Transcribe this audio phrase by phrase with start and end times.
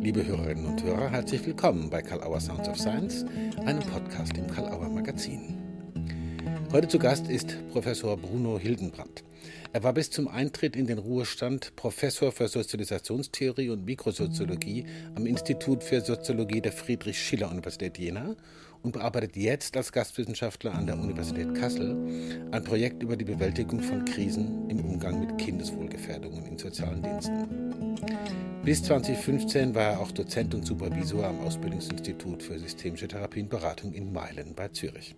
[0.00, 3.26] Liebe Hörerinnen und Hörer, herzlich willkommen bei Karl Auer Sounds of Science,
[3.66, 5.58] einem Podcast im Karl Auer Magazin.
[6.72, 9.24] Heute zu Gast ist Professor Bruno Hildenbrand.
[9.72, 14.86] Er war bis zum Eintritt in den Ruhestand Professor für Sozialisationstheorie und Mikrosoziologie
[15.16, 18.36] am Institut für Soziologie der Friedrich-Schiller-Universität Jena
[18.82, 21.96] und bearbeitet jetzt als Gastwissenschaftler an der Universität Kassel
[22.50, 27.96] ein Projekt über die Bewältigung von Krisen im Umgang mit Kindeswohlgefährdungen in sozialen Diensten.
[28.64, 33.92] Bis 2015 war er auch Dozent und Supervisor am Ausbildungsinstitut für Systemische Therapie und Beratung
[33.92, 35.16] in Meilen bei Zürich.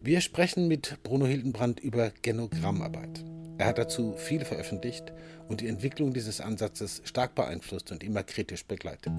[0.00, 3.24] Wir sprechen mit Bruno Hildenbrand über Genogrammarbeit.
[3.58, 5.12] Er hat dazu viel veröffentlicht
[5.48, 9.12] und die Entwicklung dieses Ansatzes stark beeinflusst und immer kritisch begleitet.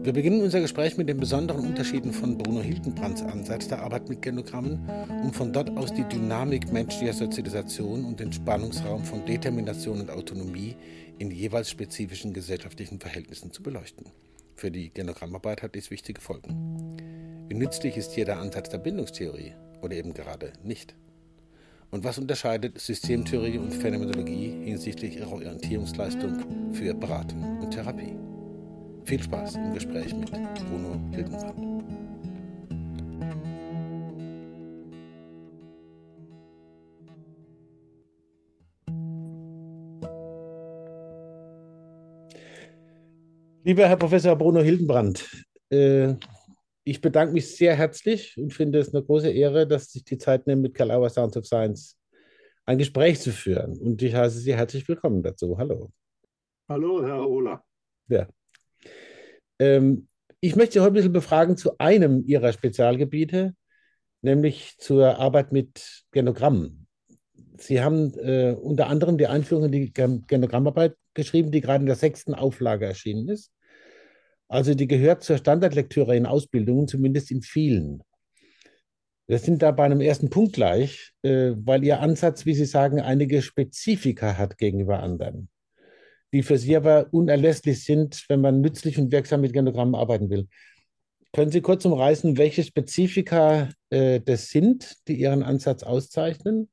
[0.00, 4.22] Wir beginnen unser Gespräch mit den besonderen Unterschieden von Bruno Hildenbrands Ansatz der Arbeit mit
[4.22, 4.88] Genogrammen,
[5.22, 10.76] um von dort aus die Dynamik menschlicher Sozialisation und den Spannungsraum von Determination und Autonomie
[11.18, 14.06] in jeweils spezifischen gesellschaftlichen Verhältnissen zu beleuchten.
[14.54, 16.96] Für die Genogrammarbeit hat dies wichtige Folgen.
[17.48, 20.94] Wie nützlich ist hier der Ansatz der Bindungstheorie oder eben gerade nicht?
[21.90, 28.27] Und was unterscheidet Systemtheorie und Phänomenologie hinsichtlich ihrer Orientierungsleistung für Beratung und Therapie?
[29.08, 31.84] Viel Spaß im Gespräch mit Bruno Hildenbrand.
[43.64, 45.26] Lieber Herr Professor Bruno Hildenbrand,
[45.70, 46.12] äh,
[46.84, 50.18] ich bedanke mich sehr herzlich und finde es eine große Ehre, dass Sie sich die
[50.18, 51.98] Zeit nehmen, mit Karl Auer Sounds of Science
[52.66, 53.78] ein Gespräch zu führen.
[53.78, 55.56] Und ich heiße Sie herzlich willkommen dazu.
[55.56, 55.90] Hallo.
[56.68, 57.64] Hallo, Herr Ohler.
[58.08, 58.28] Ja.
[59.58, 60.08] Ähm,
[60.40, 63.54] ich möchte Sie heute ein bisschen befragen zu einem Ihrer Spezialgebiete,
[64.22, 66.86] nämlich zur Arbeit mit Genogrammen.
[67.56, 71.96] Sie haben äh, unter anderem die Einführung in die Genogrammarbeit geschrieben, die gerade in der
[71.96, 73.52] sechsten Auflage erschienen ist.
[74.46, 78.02] Also die gehört zur Standardlektüre in Ausbildungen, zumindest in vielen.
[79.26, 83.00] Wir sind da bei einem ersten Punkt gleich, äh, weil Ihr Ansatz, wie Sie sagen,
[83.00, 85.50] einige Spezifika hat gegenüber anderen
[86.32, 90.48] die für Sie aber unerlässlich sind, wenn man nützlich und wirksam mit Genogrammen arbeiten will.
[91.32, 96.68] Können Sie kurz umreißen, welche Spezifika äh, das sind, die Ihren Ansatz auszeichnen?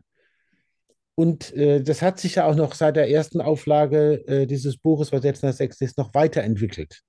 [1.15, 5.11] Und äh, das hat sich ja auch noch seit der ersten Auflage äh, dieses Buches,
[5.11, 7.01] was jetzt in der sechsten ist, noch weiterentwickelt.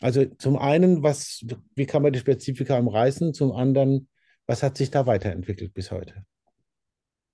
[0.00, 3.34] Also zum einen, was, wie kann man die Spezifika umreißen?
[3.34, 4.08] Zum anderen,
[4.46, 6.24] was hat sich da weiterentwickelt bis heute?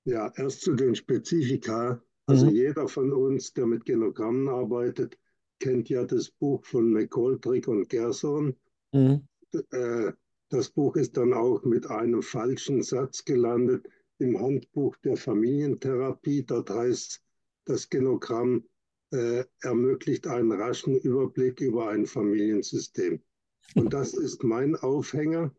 [0.05, 2.03] Ja, erst zu den Spezifika.
[2.27, 2.53] Also mhm.
[2.53, 5.19] jeder von uns, der mit Genogrammen arbeitet,
[5.59, 8.57] kennt ja das Buch von McGoldrick und Gerson.
[8.93, 9.27] Mhm.
[9.71, 10.13] Äh,
[10.49, 13.89] das Buch ist dann auch mit einem falschen Satz gelandet
[14.19, 16.45] im Handbuch der Familientherapie.
[16.45, 17.23] Dort heißt
[17.67, 18.65] das Genogramm
[19.13, 23.21] äh, ermöglicht einen raschen Überblick über ein Familiensystem.
[23.75, 25.55] Und das ist mein Aufhänger.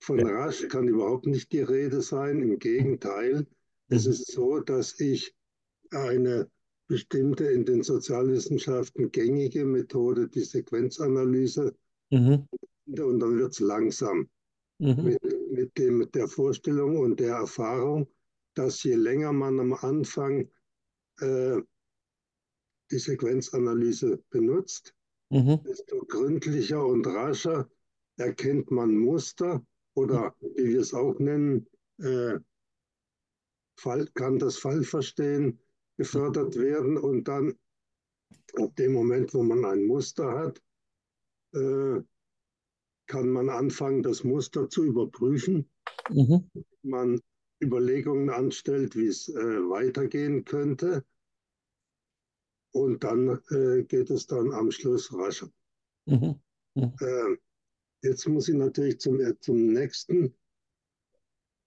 [0.00, 2.40] Von rasch kann überhaupt nicht die Rede sein.
[2.40, 3.46] Im Gegenteil, mhm.
[3.88, 5.34] es ist so, dass ich
[5.92, 6.50] eine
[6.88, 11.74] bestimmte in den Sozialwissenschaften gängige Methode, die Sequenzanalyse.
[12.10, 12.46] Mhm.
[12.86, 14.28] Und dann wird es langsam.
[14.78, 15.04] Mhm.
[15.04, 18.08] Mit, mit, dem, mit der Vorstellung und der Erfahrung,
[18.54, 20.50] dass je länger man am Anfang
[21.20, 21.60] äh,
[22.90, 24.94] die Sequenzanalyse benutzt,
[25.30, 25.60] mhm.
[25.64, 27.68] desto gründlicher und rascher
[28.16, 29.64] erkennt man Muster
[29.94, 31.66] oder, wie wir es auch nennen,
[31.98, 32.38] äh,
[33.78, 35.58] Fall, kann das Fallverstehen
[35.96, 37.54] gefördert werden und dann
[38.54, 40.62] ab dem Moment, wo man ein Muster hat,
[41.54, 42.02] äh,
[43.06, 45.70] kann man anfangen, das Muster zu überprüfen.
[46.10, 46.50] Mhm.
[46.82, 47.20] Man
[47.62, 51.04] Überlegungen anstellt, wie es äh, weitergehen könnte.
[52.72, 55.50] Und dann äh, geht es dann am Schluss rascher.
[56.06, 56.38] Mhm.
[56.74, 56.92] Mhm.
[57.00, 57.36] Äh,
[58.02, 60.34] jetzt muss ich natürlich zum, äh, zum nächsten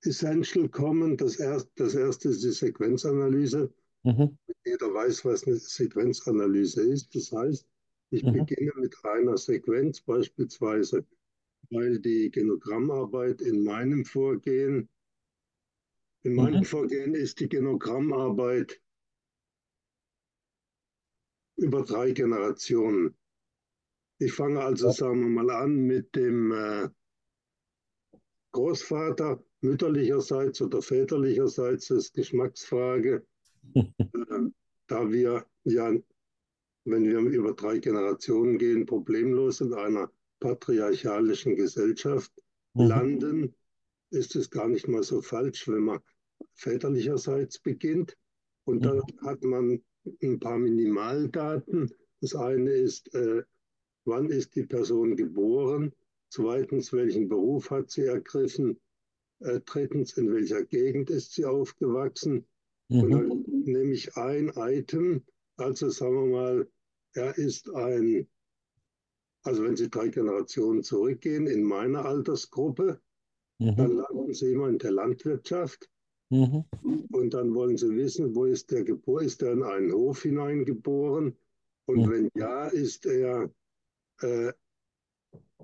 [0.01, 1.17] Essential kommen.
[1.17, 3.73] Das, erst, das erste ist die Sequenzanalyse.
[4.17, 4.37] Mhm.
[4.65, 7.15] Jeder weiß, was eine Sequenzanalyse ist.
[7.15, 7.67] Das heißt,
[8.11, 8.33] ich mhm.
[8.33, 11.05] beginne mit einer Sequenz beispielsweise,
[11.69, 14.89] weil die Genogrammarbeit in meinem Vorgehen,
[16.23, 16.65] in meinem mhm.
[16.65, 18.81] Vorgehen ist die Genogrammarbeit
[21.57, 23.15] über drei Generationen.
[24.17, 26.89] Ich fange also, sagen wir mal an, mit dem äh,
[28.51, 33.25] Großvater mütterlicherseits oder väterlicherseits, das ist Geschmacksfrage.
[34.87, 35.93] Da wir ja,
[36.85, 42.31] wenn wir über drei Generationen gehen, problemlos in einer patriarchalischen Gesellschaft
[42.73, 42.87] mhm.
[42.87, 43.55] landen,
[44.11, 45.99] ist es gar nicht mal so falsch, wenn man
[46.55, 48.17] väterlicherseits beginnt.
[48.65, 48.83] Und mhm.
[48.83, 49.83] dann hat man
[50.21, 51.93] ein paar Minimaldaten.
[52.21, 53.43] Das eine ist, äh,
[54.05, 55.93] wann ist die Person geboren,
[56.29, 58.79] zweitens, welchen Beruf hat sie ergriffen,
[59.39, 62.45] äh, drittens, in welcher Gegend ist sie aufgewachsen.
[62.89, 63.01] Mhm.
[63.01, 65.23] Und dann nehme ich ein Item,
[65.57, 66.67] also sagen wir mal,
[67.13, 68.27] er ist ein,
[69.43, 72.99] also wenn Sie drei Generationen zurückgehen, in meiner Altersgruppe,
[73.59, 73.75] mhm.
[73.75, 75.89] dann landen Sie immer in der Landwirtschaft.
[76.29, 76.65] Mhm.
[77.11, 79.25] Und dann wollen Sie wissen, wo ist der geboren?
[79.25, 81.35] Ist er in einen Hof hineingeboren?
[81.85, 82.11] Und mhm.
[82.11, 83.51] wenn ja, ist er
[84.21, 84.53] äh,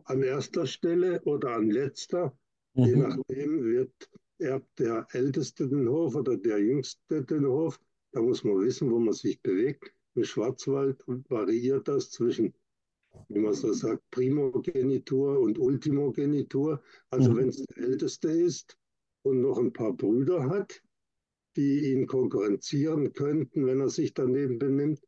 [0.05, 2.35] an erster Stelle oder an letzter?
[2.73, 3.01] Je mhm.
[3.03, 4.09] nachdem wird
[4.39, 7.79] erbt der Älteste den Hof oder der Jüngste den Hof.
[8.11, 9.93] Da muss man wissen, wo man sich bewegt.
[10.15, 12.53] Im Schwarzwald variiert das zwischen,
[13.27, 16.81] wie man so sagt, Primogenitur und Ultimogenitur.
[17.09, 17.37] Also mhm.
[17.37, 18.77] wenn es der Älteste ist
[19.23, 20.81] und noch ein paar Brüder hat,
[21.55, 25.01] die ihn konkurrenzieren könnten, wenn er sich daneben benimmt,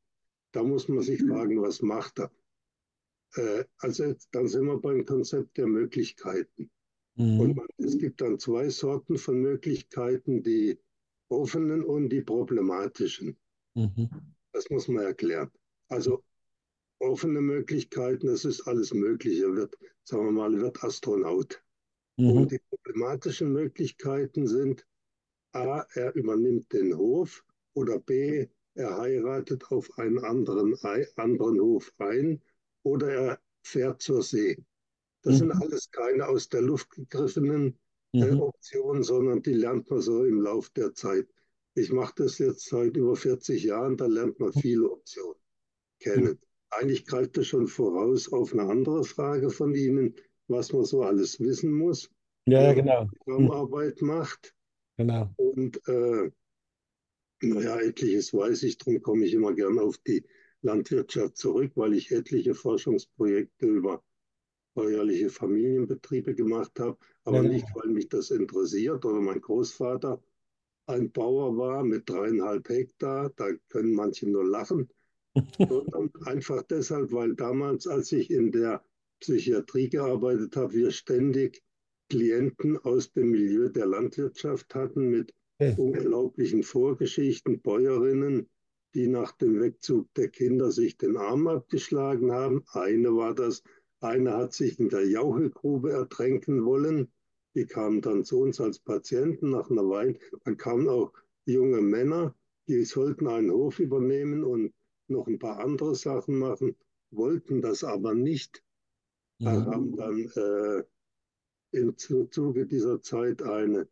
[0.51, 2.31] da muss man sich fragen, was macht er?
[3.35, 6.71] Äh, also dann sind wir beim Konzept der Möglichkeiten.
[7.17, 7.39] Mhm.
[7.39, 10.79] Und es gibt dann zwei Sorten von Möglichkeiten, die
[11.29, 13.35] offenen und die problematischen.
[13.73, 14.09] Mhm.
[14.53, 15.51] Das muss man erklären.
[15.89, 16.23] Also
[16.99, 19.55] offene Möglichkeiten, das ist alles Mögliche.
[19.55, 21.61] Wird, sagen wir mal, wird Astronaut.
[22.17, 22.31] Mhm.
[22.31, 24.85] Und die problematischen Möglichkeiten sind,
[25.53, 27.43] A, er übernimmt den Hof
[27.73, 30.75] oder B, er heiratet auf einen anderen,
[31.15, 32.41] anderen Hof ein
[32.83, 34.63] oder er fährt zur See.
[35.27, 35.39] Das mhm.
[35.39, 37.77] sind alles keine aus der Luft gegriffenen
[38.13, 38.39] äh, mhm.
[38.39, 41.27] Optionen, sondern die lernt man so im Laufe der Zeit.
[41.75, 45.35] Ich mache das jetzt seit über 40 Jahren, da lernt man viele Optionen
[45.99, 46.39] kennen.
[46.69, 50.15] Eigentlich greift das schon voraus auf eine andere Frage von Ihnen,
[50.47, 52.09] was man so alles wissen muss.
[52.45, 53.09] Ja, ja genau.
[53.53, 54.55] Arbeit macht.
[54.95, 55.29] Genau.
[55.35, 56.31] Und äh,
[57.41, 60.23] naja, etliches weiß ich, darum komme ich immer gerne auf die
[60.61, 64.01] Landwirtschaft zurück, weil ich etliche Forschungsprojekte über
[64.77, 67.49] bäuerliche Familienbetriebe gemacht habe, aber ja.
[67.49, 70.21] nicht, weil mich das interessiert oder mein Großvater
[70.85, 74.87] ein Bauer war mit dreieinhalb Hektar, da können manche nur lachen,
[75.57, 78.83] sondern einfach deshalb, weil damals, als ich in der
[79.19, 81.63] Psychiatrie gearbeitet habe, wir ständig
[82.11, 88.47] Klienten aus dem Milieu der Landwirtschaft hatten mit unglaublichen Vorgeschichten, Bäuerinnen,
[88.93, 92.63] die nach dem Wegzug der Kinder sich den Arm abgeschlagen haben.
[92.71, 93.63] Eine war das,
[93.99, 97.11] eine hat sich in der Jauchegrube ertränken wollen.
[97.55, 100.19] Die kamen dann zu uns als Patienten nach einer Weile.
[100.43, 101.13] Dann kamen auch
[101.45, 102.35] junge Männer,
[102.67, 104.73] die sollten einen Hof übernehmen und
[105.07, 106.75] noch ein paar andere Sachen machen,
[107.11, 108.63] wollten das aber nicht.
[109.39, 109.47] Mhm.
[109.47, 110.83] Haben dann äh,
[111.71, 113.87] im Zuge dieser Zeit eine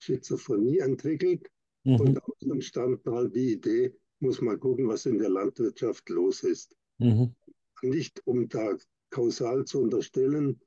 [0.00, 1.50] Schizophrenie entwickelt.
[1.84, 2.00] Mhm.
[2.00, 6.74] Und daraus entstanden halt die Idee, muss mal gucken, was in der Landwirtschaft los ist.
[6.98, 7.34] Mhm.
[7.82, 8.76] Nicht um da
[9.10, 10.60] kausal zu unterstellen,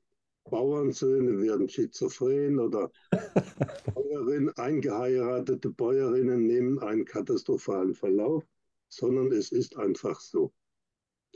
[0.50, 2.90] Bauernsöhne werden schizophren oder
[3.94, 8.44] Bäuerin, eingeheiratete Bäuerinnen nehmen einen katastrophalen Verlauf,
[8.88, 10.52] sondern es ist einfach so.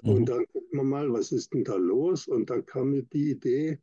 [0.03, 0.11] Mhm.
[0.11, 2.29] Und dann gucken wir mal, was ist denn da los?
[2.29, 3.81] Und dann kam mir die Idee,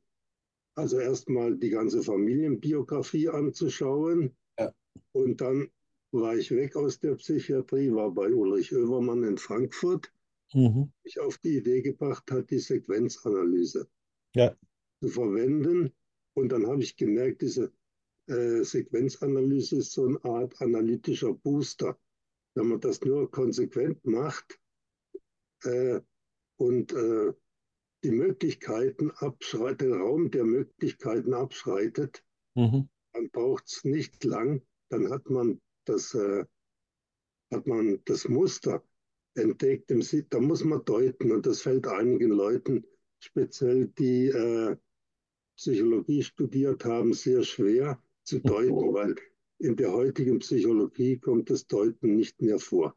[0.75, 4.35] also erstmal die ganze Familienbiografie anzuschauen.
[4.59, 4.71] Ja.
[5.13, 5.69] Und dann
[6.11, 10.13] war ich weg aus der Psychiatrie, war bei Ulrich Oevermann in Frankfurt
[10.55, 10.91] mhm.
[11.03, 13.87] mich auf die Idee gebracht hat, die Sequenzanalyse
[14.35, 14.55] ja.
[15.01, 15.93] zu verwenden.
[16.33, 17.73] Und dann habe ich gemerkt, diese
[18.27, 21.99] äh, Sequenzanalyse ist so eine Art analytischer Booster.
[22.55, 24.59] Wenn man das nur konsequent macht
[25.63, 25.99] äh,
[26.57, 27.33] und äh,
[28.03, 32.23] die Möglichkeiten abschreitet, den Raum der Möglichkeiten abschreitet,
[32.55, 32.87] mhm.
[33.13, 36.45] dann braucht es nicht lang, dann hat man das, äh,
[37.51, 38.83] hat man das Muster
[39.35, 42.85] entdeckt, im, da muss man deuten und das fällt einigen Leuten,
[43.19, 44.75] speziell die äh,
[45.55, 49.15] Psychologie studiert haben, sehr schwer zu deuten, weil
[49.59, 52.95] in der heutigen Psychologie kommt das Deuten nicht mehr vor.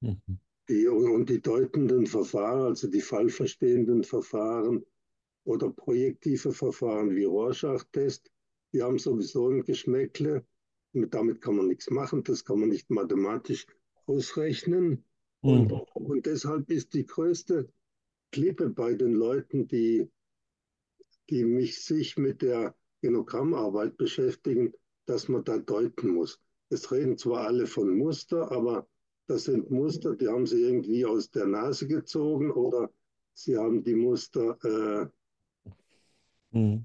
[0.00, 0.20] Mhm.
[0.68, 4.84] Die, und die deutenden Verfahren, also die fallverstehenden Verfahren
[5.44, 8.30] oder projektive Verfahren wie Rorschach-Test,
[8.72, 10.44] die haben sowieso ein Geschmäckle.
[10.92, 13.66] Damit kann man nichts machen, das kann man nicht mathematisch
[14.06, 15.04] ausrechnen.
[15.42, 15.80] Und, mhm.
[15.94, 17.68] und deshalb ist die größte
[18.30, 20.08] Klippe bei den Leuten, die,
[21.28, 24.72] die mich sich mit der Genogrammarbeit beschäftigen,
[25.06, 26.40] dass man da deuten muss.
[26.68, 28.88] Es reden zwar alle von Muster, aber
[29.26, 32.90] das sind Muster, die haben sie irgendwie aus der Nase gezogen oder
[33.34, 36.84] sie haben die Muster äh, mhm.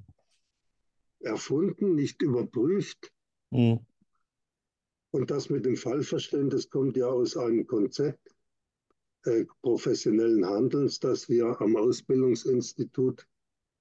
[1.20, 3.14] erfunden, nicht überprüft.
[3.52, 3.80] Mhm.
[5.12, 8.37] Und das mit dem Fallverständnis kommt ja aus einem Konzept,
[9.62, 13.28] professionellen Handelns, das wir am Ausbildungsinstitut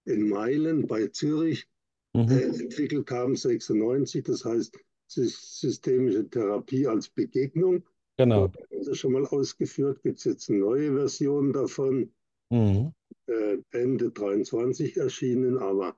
[0.04, 1.68] in Meilen bei Zürich
[2.14, 2.28] mhm.
[2.28, 4.24] äh, entwickelt haben, 96.
[4.24, 7.84] Das heißt systemische Therapie als Begegnung.
[8.18, 8.50] Genau.
[8.70, 10.02] Das ist schon mal ausgeführt.
[10.02, 12.12] Gibt es jetzt eine neue Version davon?
[12.50, 12.92] Mhm.
[13.26, 15.96] Äh, Ende 23 erschienen, aber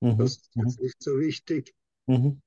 [0.00, 0.18] mhm.
[0.18, 0.84] das ist jetzt mhm.
[0.84, 1.74] nicht so wichtig.
[2.06, 2.40] Mhm.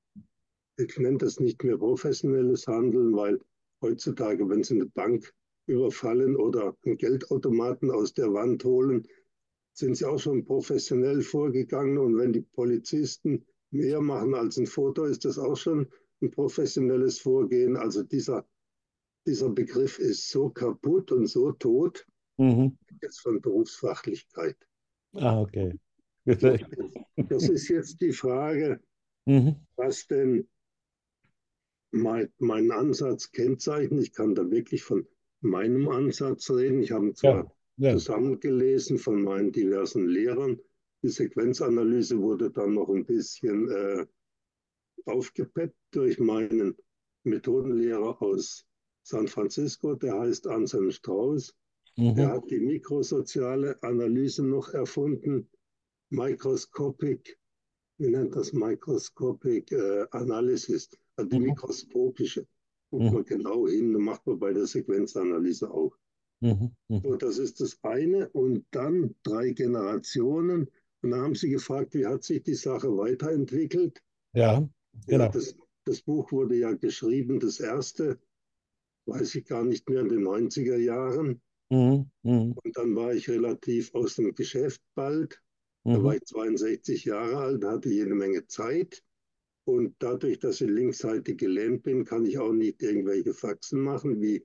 [0.76, 3.40] Ich nenne das nicht mehr professionelles Handeln, weil
[3.80, 5.32] heutzutage, wenn Sie eine Bank
[5.68, 9.06] überfallen oder einen Geldautomaten aus der Wand holen,
[9.72, 11.98] sind sie auch schon professionell vorgegangen.
[11.98, 15.88] Und wenn die Polizisten mehr machen als ein Foto, ist das auch schon
[16.20, 17.76] ein professionelles Vorgehen.
[17.76, 18.46] Also dieser,
[19.26, 22.06] dieser Begriff ist so kaputt und so tot,
[22.38, 22.76] mhm.
[23.02, 24.56] jetzt von Berufsfachlichkeit.
[25.12, 25.78] Ah, okay.
[26.24, 28.80] Das ist jetzt die Frage,
[29.26, 29.56] mhm.
[29.76, 30.48] was denn
[31.90, 34.02] mein, meinen Ansatz kennzeichnet.
[34.02, 35.06] Ich kann da wirklich von
[35.40, 36.82] meinem Ansatz reden.
[36.82, 37.92] Ich habe zwar ja, ja.
[37.96, 40.60] zusammengelesen von meinen diversen Lehrern.
[41.02, 44.06] Die Sequenzanalyse wurde dann noch ein bisschen äh,
[45.04, 46.76] aufgepeppt durch meinen
[47.24, 48.66] Methodenlehrer aus
[49.02, 51.54] San Francisco, der heißt Anselm Strauß.
[51.96, 52.14] Mhm.
[52.16, 55.48] Der hat die mikrosoziale Analyse noch erfunden.
[56.10, 57.38] Microscopic,
[57.98, 61.46] wie nennt das Microscopic äh, Analysis, also die mhm.
[61.46, 62.46] mikroskopische.
[62.90, 63.12] Guckt mhm.
[63.12, 65.96] man genau hin, macht man bei der Sequenzanalyse auch.
[66.40, 66.70] Mhm.
[66.88, 67.00] Mhm.
[67.02, 68.28] So, das ist das eine.
[68.30, 70.70] Und dann drei Generationen.
[71.02, 74.02] Und da haben Sie gefragt, wie hat sich die Sache weiterentwickelt?
[74.32, 74.68] Ja,
[75.06, 75.24] genau.
[75.24, 78.18] Ja, das, das Buch wurde ja geschrieben, das erste,
[79.06, 81.40] weiß ich gar nicht mehr, in den 90er Jahren.
[81.70, 82.10] Mhm.
[82.22, 82.52] Mhm.
[82.52, 85.40] Und dann war ich relativ aus dem Geschäft bald.
[85.84, 86.04] Da mhm.
[86.04, 89.02] war ich 62 Jahre alt, hatte jede Menge Zeit.
[89.68, 94.42] Und dadurch, dass ich linksseitig gelähmt bin, kann ich auch nicht irgendwelche Faxen machen, wie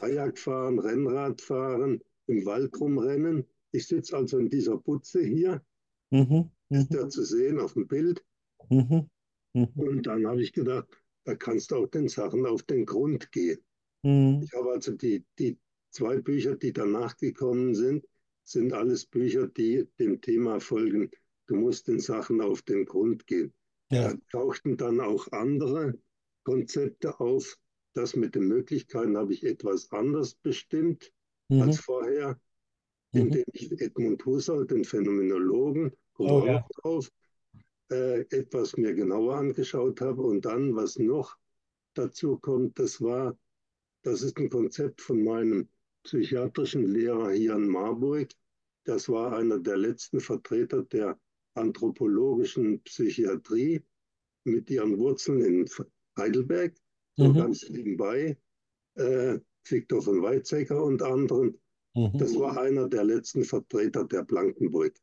[0.00, 3.46] Kajak fahren, Rennrad fahren, im Wald rumrennen.
[3.70, 5.62] Ich sitze also in dieser Putze hier,
[6.10, 6.96] mhm, ist mhm.
[6.96, 8.24] da zu sehen auf dem Bild.
[8.68, 9.08] Mhm,
[9.52, 10.88] mhm, Und dann habe ich gedacht,
[11.22, 13.60] da kannst du auch den Sachen auf den Grund gehen.
[14.02, 14.40] Mhm.
[14.42, 15.56] Ich habe also die, die
[15.92, 18.04] zwei Bücher, die danach gekommen sind,
[18.42, 21.12] sind alles Bücher, die dem Thema folgen.
[21.46, 23.54] Du musst den Sachen auf den Grund gehen.
[23.94, 24.08] Ja.
[24.08, 25.98] Da tauchten dann auch andere
[26.42, 27.56] Konzepte auf.
[27.94, 31.12] Das mit den Möglichkeiten habe ich etwas anders bestimmt
[31.48, 31.62] mhm.
[31.62, 32.40] als vorher,
[33.12, 33.20] mhm.
[33.20, 36.66] indem ich Edmund Husserl, den Phänomenologen, oh, ja.
[36.76, 37.08] drauf,
[37.90, 40.22] äh, etwas mir genauer angeschaut habe.
[40.22, 41.36] Und dann, was noch
[41.94, 43.38] dazu kommt, das war,
[44.02, 45.68] das ist ein Konzept von meinem
[46.02, 48.28] psychiatrischen Lehrer hier in Marburg.
[48.84, 51.18] Das war einer der letzten Vertreter der
[51.54, 53.82] anthropologischen Psychiatrie
[54.44, 55.68] mit ihren Wurzeln in
[56.18, 56.74] Heidelberg,
[57.16, 57.34] so mhm.
[57.34, 58.36] ganz nebenbei,
[58.94, 61.58] äh, Viktor von Weizsäcker und anderen.
[61.94, 62.18] Mhm.
[62.18, 64.94] Das war einer der letzten Vertreter der Blankenburg.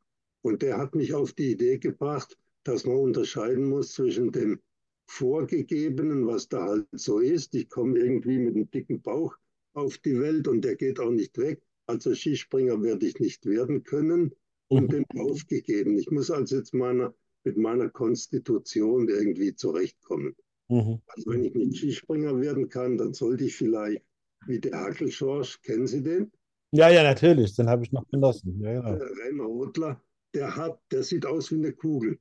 [0.44, 4.60] Und der hat mich auf die Idee gebracht, dass man unterscheiden muss zwischen dem
[5.08, 7.54] Vorgegebenen, was da halt so ist.
[7.56, 9.36] Ich komme irgendwie mit einem dicken Bauch
[9.74, 11.62] auf die Welt und der geht auch nicht weg.
[11.86, 14.34] Also Skispringer werde ich nicht werden können
[14.72, 15.06] und mhm.
[15.06, 15.98] dem aufgegeben.
[15.98, 17.14] Ich muss also jetzt meiner,
[17.44, 20.34] mit meiner Konstitution irgendwie zurechtkommen.
[20.70, 21.02] Mhm.
[21.08, 24.04] Also wenn ich nicht Skispringer werden kann, dann sollte ich vielleicht
[24.48, 26.32] wie der Hackelschorsch, kennen Sie den?
[26.72, 28.60] Ja, ja, natürlich, den habe ich noch genossen.
[28.62, 28.96] Ja, genau.
[28.96, 30.02] Der Rennrodler,
[30.34, 32.18] der hat, der sieht aus wie eine Kugel.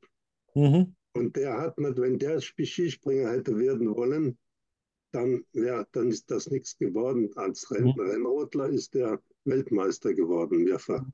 [0.55, 0.95] Mhm.
[1.15, 4.37] Und der hat, wenn der Skispringer hätte werden wollen,
[5.13, 7.31] dann, wär, dann ist das nichts geworden.
[7.37, 8.01] Als Renn, mhm.
[8.01, 11.05] Rennrodler ist der Weltmeister geworden, mehrfach.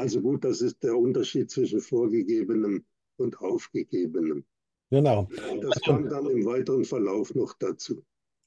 [0.00, 2.86] Also gut, das ist der Unterschied zwischen vorgegebenem
[3.18, 4.46] und aufgegebenem.
[4.90, 5.28] Genau.
[5.60, 8.02] Das kam dann im weiteren Verlauf noch dazu.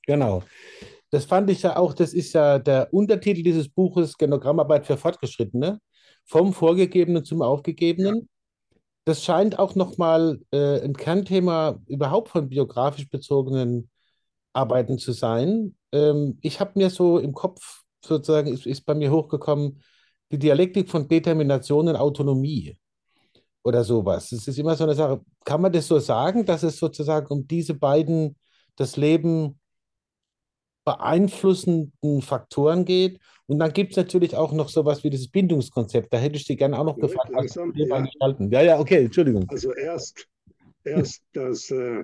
[0.08, 0.42] Genau.
[1.12, 5.80] Das fand ich ja auch, das ist ja der Untertitel dieses Buches, Genogrammarbeit für Fortgeschrittene,
[6.26, 8.28] vom Vorgegebenen zum Aufgegebenen.
[9.06, 13.92] Das scheint auch nochmal äh, ein Kernthema überhaupt von biografisch bezogenen
[14.54, 15.76] Arbeiten zu sein.
[15.92, 19.84] Ähm, ich habe mir so im Kopf sozusagen, ist, ist bei mir hochgekommen,
[20.32, 22.78] die Dialektik von Determination und Autonomie
[23.64, 24.32] oder sowas.
[24.32, 27.48] Es ist immer so eine Sache, kann man das so sagen, dass es sozusagen um
[27.48, 28.36] diese beiden
[28.76, 29.60] das Leben
[30.86, 33.20] beeinflussenden Faktoren geht?
[33.46, 36.14] Und dann gibt es natürlich auch noch sowas wie dieses Bindungskonzept.
[36.14, 37.30] Da hätte ich Sie gerne auch noch gefragt.
[37.30, 38.06] Langsam, ja.
[38.50, 39.46] ja, ja, okay, Entschuldigung.
[39.50, 40.28] Also erst,
[40.84, 42.04] erst das, äh,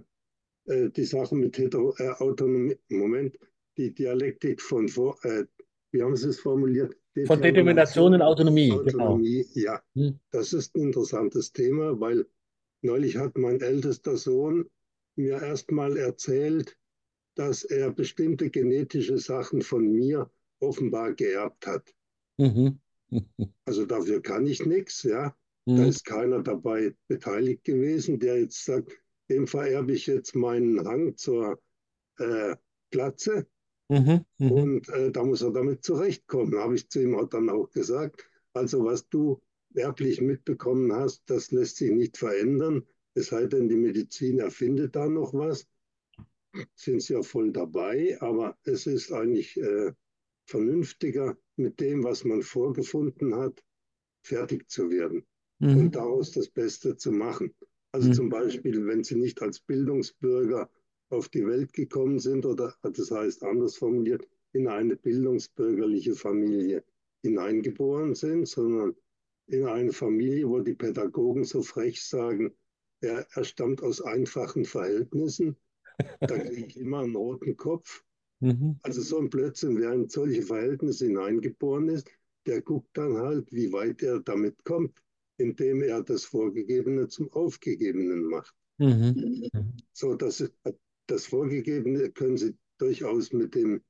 [0.66, 3.38] äh die Sache mit Hetero, äh, Autonomie, Moment,
[3.78, 5.46] die Dialektik von, äh,
[5.92, 6.96] wie haben Sie es formuliert?
[7.26, 8.70] Von Determination und Autonomie.
[8.70, 9.06] Genau.
[9.06, 9.66] Autonomie, genau.
[9.66, 9.84] ja.
[9.96, 10.20] Hm.
[10.32, 12.26] Das ist ein interessantes Thema, weil
[12.82, 14.70] neulich hat mein ältester Sohn
[15.16, 16.78] mir erstmal erzählt,
[17.36, 21.94] dass er bestimmte genetische Sachen von mir offenbar geerbt hat.
[22.38, 22.80] Mhm.
[23.66, 25.36] Also dafür kann ich nichts, ja.
[25.66, 25.78] Mhm.
[25.78, 28.92] Da ist keiner dabei beteiligt gewesen, der jetzt sagt,
[29.30, 31.60] dem vererbe ich jetzt meinen Hang zur
[32.20, 32.56] äh,
[32.92, 33.48] Glatze
[33.90, 34.26] mhm.
[34.38, 34.52] Mhm.
[34.52, 38.26] und äh, da muss er damit zurechtkommen, habe ich zu ihm dann auch gesagt.
[38.54, 39.42] Also was du
[39.76, 45.08] erblich mitbekommen hast, das lässt sich nicht verändern, es sei denn, die Medizin erfindet da
[45.08, 45.68] noch was,
[46.76, 49.92] sind sie ja voll dabei, aber es ist eigentlich äh,
[50.46, 53.62] vernünftiger, mit dem, was man vorgefunden hat,
[54.24, 55.26] fertig zu werden
[55.60, 55.78] mhm.
[55.78, 57.54] und daraus das Beste zu machen.
[57.92, 58.14] Also mhm.
[58.14, 60.70] zum Beispiel, wenn sie nicht als Bildungsbürger
[61.10, 66.84] auf die Welt gekommen sind oder das heißt anders formuliert, in eine bildungsbürgerliche Familie
[67.24, 68.96] hineingeboren sind, sondern
[69.48, 72.54] in eine Familie, wo die Pädagogen so frech sagen,
[73.02, 75.56] er, er stammt aus einfachen Verhältnissen,
[76.20, 78.04] da kriege ich immer einen roten Kopf.
[78.40, 78.80] Mhm.
[78.84, 82.10] Also so ein Blödsinn, wer in solche Verhältnisse hineingeboren ist,
[82.46, 84.98] der guckt dann halt, wie weit er damit kommt,
[85.38, 88.54] indem er das Vorgegebene zum Aufgegebenen macht.
[88.78, 89.50] Mhm.
[89.92, 90.50] So, das,
[91.10, 93.82] das Vorgegebene können Sie durchaus mit dem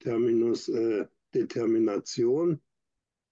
[0.00, 2.60] Terminus äh, Determination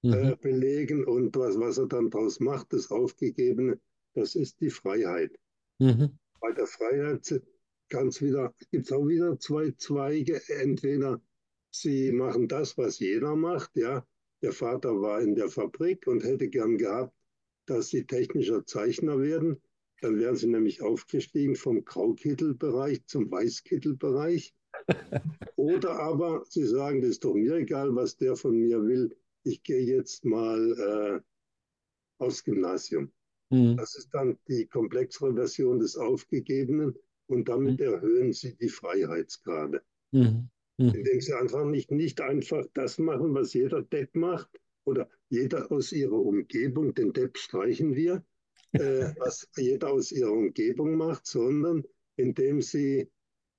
[0.03, 0.38] äh, mhm.
[0.41, 3.81] belegen und was, was er dann daraus macht, das Aufgegebene,
[4.14, 5.38] das ist die Freiheit.
[5.79, 6.19] Mhm.
[6.41, 7.43] Bei der Freiheit
[7.88, 10.41] ganz wieder, gibt es auch wieder zwei Zweige.
[10.49, 11.21] Entweder
[11.71, 14.07] sie machen das, was jeder macht, ja.
[14.43, 17.14] Der Vater war in der Fabrik und hätte gern gehabt,
[17.67, 19.62] dass sie technischer Zeichner werden.
[20.01, 24.55] Dann wären sie nämlich aufgestiegen vom Graukittelbereich zum Weißkittelbereich.
[25.57, 29.17] Oder aber sie sagen, das ist doch mir egal, was der von mir will.
[29.45, 33.11] Ich gehe jetzt mal äh, aufs Gymnasium.
[33.51, 33.77] Mhm.
[33.77, 36.95] Das ist dann die komplexere Version des Aufgegebenen
[37.27, 37.87] und damit mhm.
[37.87, 39.83] erhöhen sie die Freiheitsgrade.
[40.13, 40.49] Mhm.
[40.77, 44.51] Indem sie einfach nicht, nicht einfach das machen, was jeder Depp macht
[44.85, 48.25] oder jeder aus ihrer Umgebung, den Depp streichen wir,
[48.75, 51.84] äh, was jeder aus ihrer Umgebung macht, sondern
[52.17, 53.10] indem sie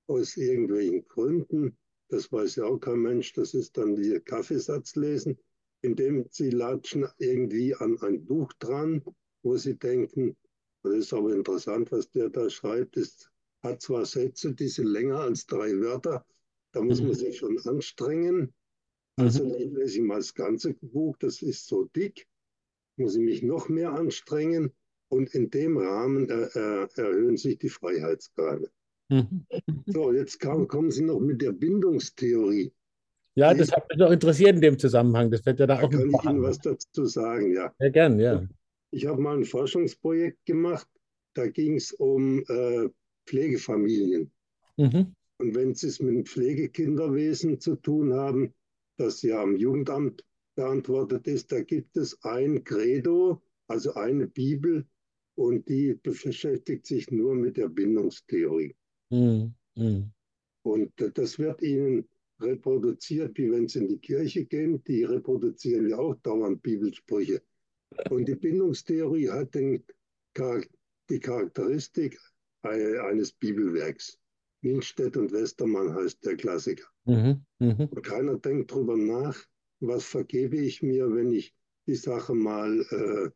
[0.06, 1.76] aus irgendwelchen Gründen,
[2.08, 5.38] das weiß ja auch kein Mensch, das ist dann die Kaffeesatz lesen,
[5.82, 9.02] indem sie latschen irgendwie an ein Buch dran,
[9.42, 10.36] wo sie denken,
[10.82, 13.30] das ist aber interessant, was der da schreibt, ist,
[13.62, 16.24] hat zwar Sätze, die sind länger als drei Wörter,
[16.72, 17.14] da muss man mhm.
[17.14, 18.54] sich schon anstrengen.
[19.16, 19.74] Also mhm.
[19.74, 22.28] lese ich mal das ganze Buch, das ist so dick,
[22.96, 24.72] muss ich mich noch mehr anstrengen.
[25.08, 28.70] Und in dem Rahmen äh, erhöhen sich die Freiheitsgrade.
[29.08, 29.46] Mhm.
[29.86, 32.72] So, jetzt kam, kommen Sie noch mit der Bindungstheorie.
[33.36, 35.30] Ja, das hat mich noch interessiert in dem Zusammenhang.
[35.30, 37.72] Das wird ja da, da auch kann ich Ihnen was dazu sagen, ja.
[37.78, 38.46] Ja, gern, ja.
[38.90, 40.88] Ich habe mal ein Forschungsprojekt gemacht.
[41.34, 42.88] Da ging es um äh,
[43.26, 44.32] Pflegefamilien.
[44.78, 45.14] Mhm.
[45.38, 48.54] Und wenn Sie es mit dem Pflegekinderwesen zu tun haben,
[48.96, 50.24] das ja am Jugendamt
[50.56, 54.86] beantwortet ist, da gibt es ein Credo, also eine Bibel,
[55.36, 58.74] und die beschäftigt sich nur mit der Bindungstheorie.
[59.10, 59.54] Mhm.
[59.76, 60.10] Mhm.
[60.62, 62.08] Und das wird Ihnen
[62.40, 64.82] reproduziert, wie wenn Sie in die Kirche gehen.
[64.84, 67.42] Die reproduzieren ja auch dauernd Bibelsprüche.
[68.10, 69.84] Und die Bindungstheorie hat den,
[71.08, 72.18] die Charakteristik
[72.62, 74.18] eines Bibelwerks.
[74.62, 76.86] Milstedt und Westermann heißt der Klassiker.
[77.04, 77.44] Mhm.
[77.60, 77.88] Mhm.
[77.90, 79.40] Und keiner denkt darüber nach,
[79.80, 81.54] was vergebe ich mir, wenn ich
[81.86, 83.30] die Sache mal äh,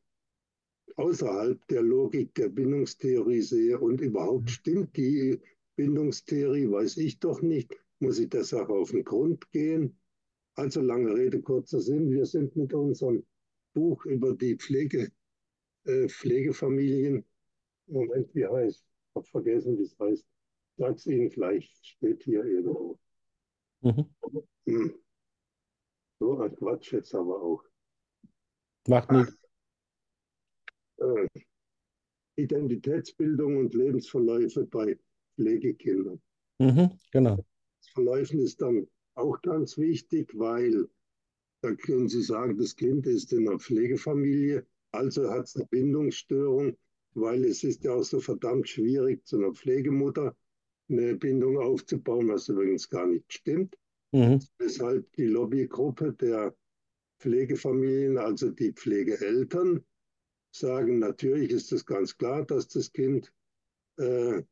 [0.99, 4.49] außerhalb der Logik der Bindungstheorie sehe und überhaupt mhm.
[4.49, 5.41] stimmt die
[5.77, 9.97] Bindungstheorie, weiß ich doch nicht, muss ich der Sache auf den Grund gehen.
[10.55, 13.25] Also lange Rede, kurzer Sinn, wir sind mit unserem
[13.73, 15.11] Buch über die Pflege,
[15.85, 17.25] äh, Pflegefamilien,
[17.87, 20.27] Moment, wie heißt, ich habe vergessen, wie es heißt,
[20.77, 22.99] sag's Ihnen gleich, steht hier irgendwo.
[23.81, 24.07] Mhm.
[24.67, 24.95] Hm.
[26.19, 27.65] So ein Quatsch jetzt aber auch.
[28.87, 29.40] Macht nichts.
[31.01, 31.27] Äh,
[32.37, 34.99] Identitätsbildung und Lebensverläufe bei
[35.35, 36.21] Pflegekindern.
[36.59, 37.37] Mhm, genau.
[37.37, 40.89] Das Verläufen ist dann auch ganz wichtig, weil
[41.63, 46.77] da können Sie sagen, das Kind ist in einer Pflegefamilie, also hat es eine Bindungsstörung,
[47.15, 50.35] weil es ist ja auch so verdammt schwierig, zu einer Pflegemutter
[50.89, 53.77] eine Bindung aufzubauen, was übrigens gar nicht stimmt.
[54.13, 54.41] Mhm.
[54.59, 56.55] Deshalb die Lobbygruppe der
[57.21, 59.85] Pflegefamilien, also die Pflegeeltern,
[60.53, 63.33] sagen, natürlich ist es ganz klar, dass das Kind
[63.97, 64.43] äh,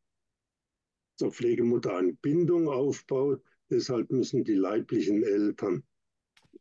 [1.16, 3.42] zur Pflegemutter eine Bindung aufbaut.
[3.70, 5.82] Deshalb müssen die leiblichen Eltern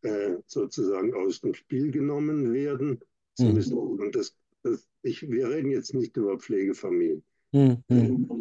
[0.02, 3.00] äh, sozusagen aus dem Spiel genommen werden.
[3.40, 3.54] Mhm.
[3.54, 7.24] Müssen, und das, das, ich, wir reden jetzt nicht über Pflegefamilien.
[7.52, 7.84] Mhm.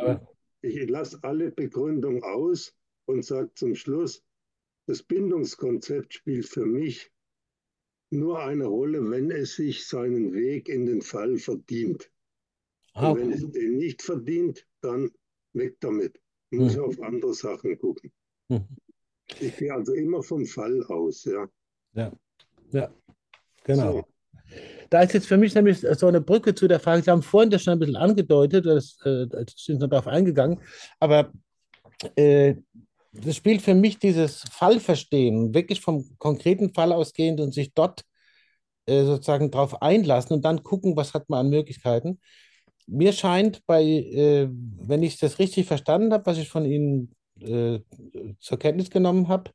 [0.00, 0.18] Äh,
[0.62, 4.24] ich lasse alle Begründungen aus und sage zum Schluss,
[4.86, 7.10] das Bindungskonzept spielt für mich
[8.10, 12.10] nur eine Rolle, wenn es sich seinen Weg in den Fall verdient.
[12.94, 13.22] Ah, okay.
[13.22, 15.10] Und wenn es den nicht verdient, dann
[15.52, 16.20] weg damit.
[16.50, 16.82] Muss mhm.
[16.82, 18.12] auf andere Sachen gucken.
[18.48, 18.66] Mhm.
[19.40, 21.48] Ich gehe also immer vom Fall aus, ja.
[21.94, 22.12] Ja,
[22.70, 22.94] ja,
[23.64, 23.92] genau.
[23.92, 24.04] So.
[24.90, 27.50] Da ist jetzt für mich nämlich so eine Brücke zu der Frage, Sie haben vorhin
[27.50, 30.60] das schon ein bisschen angedeutet, das, äh, das sind noch darauf eingegangen,
[31.00, 31.32] aber
[32.14, 32.54] äh,
[33.24, 38.02] das spielt für mich dieses Fallverstehen, wirklich vom konkreten Fall ausgehend und sich dort
[38.86, 42.20] äh, sozusagen darauf einlassen und dann gucken, was hat man an Möglichkeiten.
[42.86, 47.80] Mir scheint bei, äh, wenn ich das richtig verstanden habe, was ich von Ihnen äh,
[48.38, 49.50] zur Kenntnis genommen habe,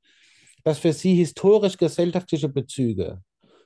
[0.64, 3.22] dass für Sie historisch-gesellschaftliche Bezüge,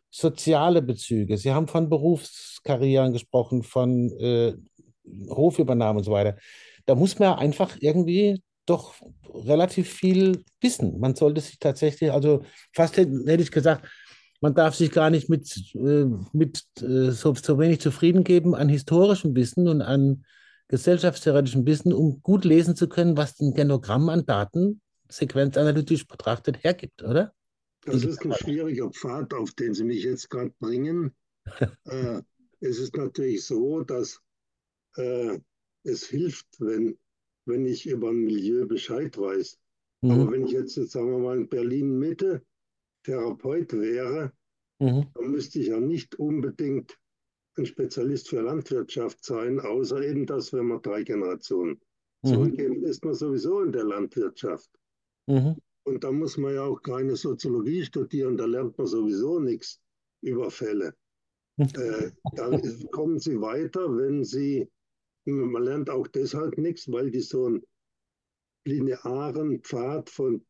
[0.10, 4.54] soziale Bezüge, Sie haben von Berufskarrieren gesprochen, von äh,
[5.30, 6.38] Hofübernahmen und so weiter,
[6.86, 8.96] da muss man einfach irgendwie doch
[9.34, 11.00] relativ viel wissen.
[11.00, 13.88] Man sollte sich tatsächlich, also fast hätte ich gesagt,
[14.42, 18.70] man darf sich gar nicht mit, äh, mit äh, so, so wenig zufrieden geben an
[18.70, 20.26] historischem Wissen und an
[20.68, 27.04] gesellschaftstheoretischem Wissen, um gut lesen zu können, was ein Genogramm an Daten sequenzanalytisch betrachtet hergibt,
[27.04, 27.34] oder?
[27.82, 31.16] Das ist ein schwieriger Pfad, auf den Sie mich jetzt gerade bringen.
[31.86, 32.22] äh,
[32.60, 34.20] es ist natürlich so, dass
[34.96, 35.40] äh,
[35.84, 36.98] es hilft, wenn
[37.46, 39.58] wenn ich über ein Milieu Bescheid weiß.
[40.02, 40.12] Mhm.
[40.12, 42.44] Aber wenn ich jetzt, sagen wir mal, in Berlin Mitte
[43.04, 44.32] Therapeut wäre,
[44.80, 45.06] mhm.
[45.14, 46.98] dann müsste ich ja nicht unbedingt
[47.58, 51.80] ein Spezialist für Landwirtschaft sein, außer eben, dass wenn man drei Generationen
[52.24, 52.28] mhm.
[52.28, 54.70] zurückgehen, ist man sowieso in der Landwirtschaft.
[55.28, 55.56] Mhm.
[55.84, 59.80] Und da muss man ja auch keine Soziologie studieren, da lernt man sowieso nichts
[60.22, 60.96] über Fälle.
[61.58, 61.68] Mhm.
[61.76, 64.68] Äh, dann kommen Sie weiter, wenn Sie
[65.26, 67.66] man lernt auch deshalb nichts, weil die so einen
[68.66, 70.46] linearen Pfad von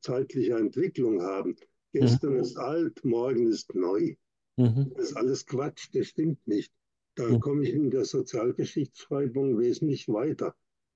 [0.00, 1.56] zeitlicher Entwicklung haben.
[1.92, 2.40] Gestern mhm.
[2.40, 4.14] ist alt, morgen ist neu.
[4.56, 4.92] Mhm.
[4.94, 6.72] Das ist alles Quatsch, das stimmt nicht.
[7.16, 7.40] Da mhm.
[7.40, 10.54] komme ich in der Sozialgeschichtsschreibung wesentlich weiter.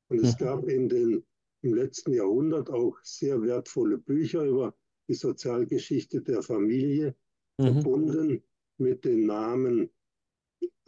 [0.09, 0.45] Und es mhm.
[0.45, 1.25] gab in den,
[1.63, 4.75] im letzten Jahrhundert auch sehr wertvolle Bücher über
[5.09, 7.15] die Sozialgeschichte der Familie,
[7.59, 7.65] mhm.
[7.65, 8.43] verbunden
[8.79, 9.91] mit den Namen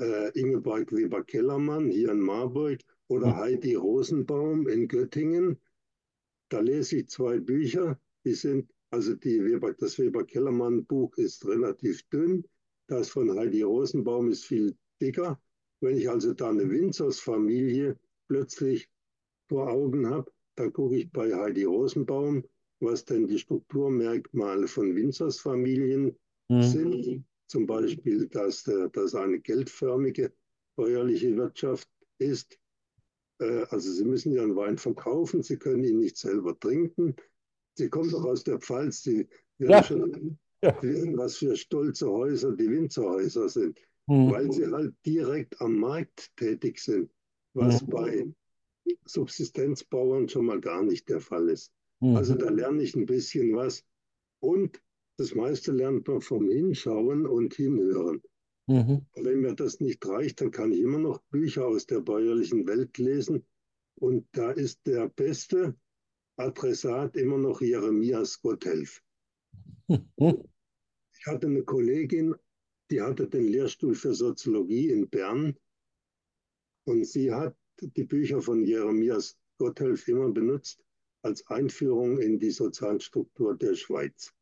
[0.00, 3.36] äh, Ingeborg Weber-Kellermann hier in Marburg oder mhm.
[3.36, 5.58] Heidi Rosenbaum in Göttingen.
[6.48, 12.44] Da lese ich zwei Bücher, die sind, also die Weber, das Weber-Kellermann-Buch ist relativ dünn,
[12.88, 15.40] das von Heidi Rosenbaum ist viel dicker.
[15.80, 18.88] Wenn ich also da eine Winzers-Familie plötzlich
[19.48, 22.44] vor Augen habe, dann gucke ich bei Heidi Rosenbaum,
[22.80, 26.16] was denn die Strukturmerkmale von Winzers-Familien
[26.48, 26.62] mhm.
[26.62, 30.32] sind zum Beispiel, dass das eine geldförmige
[30.76, 32.58] bäuerliche Wirtschaft ist.
[33.38, 37.16] Äh, also Sie müssen Ihren Wein verkaufen, Sie können ihn nicht selber trinken.
[37.74, 39.28] Sie kommen doch aus der Pfalz, Sie
[39.58, 39.82] wissen ja.
[39.82, 40.76] schon, ja.
[41.16, 44.30] was für stolze Häuser die Winzerhäuser sind, mhm.
[44.30, 47.10] weil sie halt direkt am Markt tätig sind,
[47.54, 47.90] was mhm.
[47.90, 48.26] bei
[49.04, 51.72] Subsistenzbauern schon mal gar nicht der Fall ist.
[52.00, 52.16] Mhm.
[52.16, 53.84] Also da lerne ich ein bisschen was.
[54.40, 54.80] Und
[55.18, 58.22] das meiste lernt man vom Hinschauen und Hinhören.
[58.66, 59.06] Mhm.
[59.14, 62.98] Wenn mir das nicht reicht, dann kann ich immer noch Bücher aus der bäuerlichen Welt
[62.98, 63.46] lesen.
[63.98, 65.74] Und da ist der beste
[66.36, 69.02] Adressat immer noch Jeremias Gotthelf.
[69.88, 70.08] Mhm.
[71.18, 72.36] Ich hatte eine Kollegin,
[72.90, 75.56] die hatte den Lehrstuhl für Soziologie in Bern.
[76.84, 80.84] Und sie hat die Bücher von Jeremias Gotthelf immer benutzt
[81.22, 84.35] als Einführung in die Sozialstruktur der Schweiz.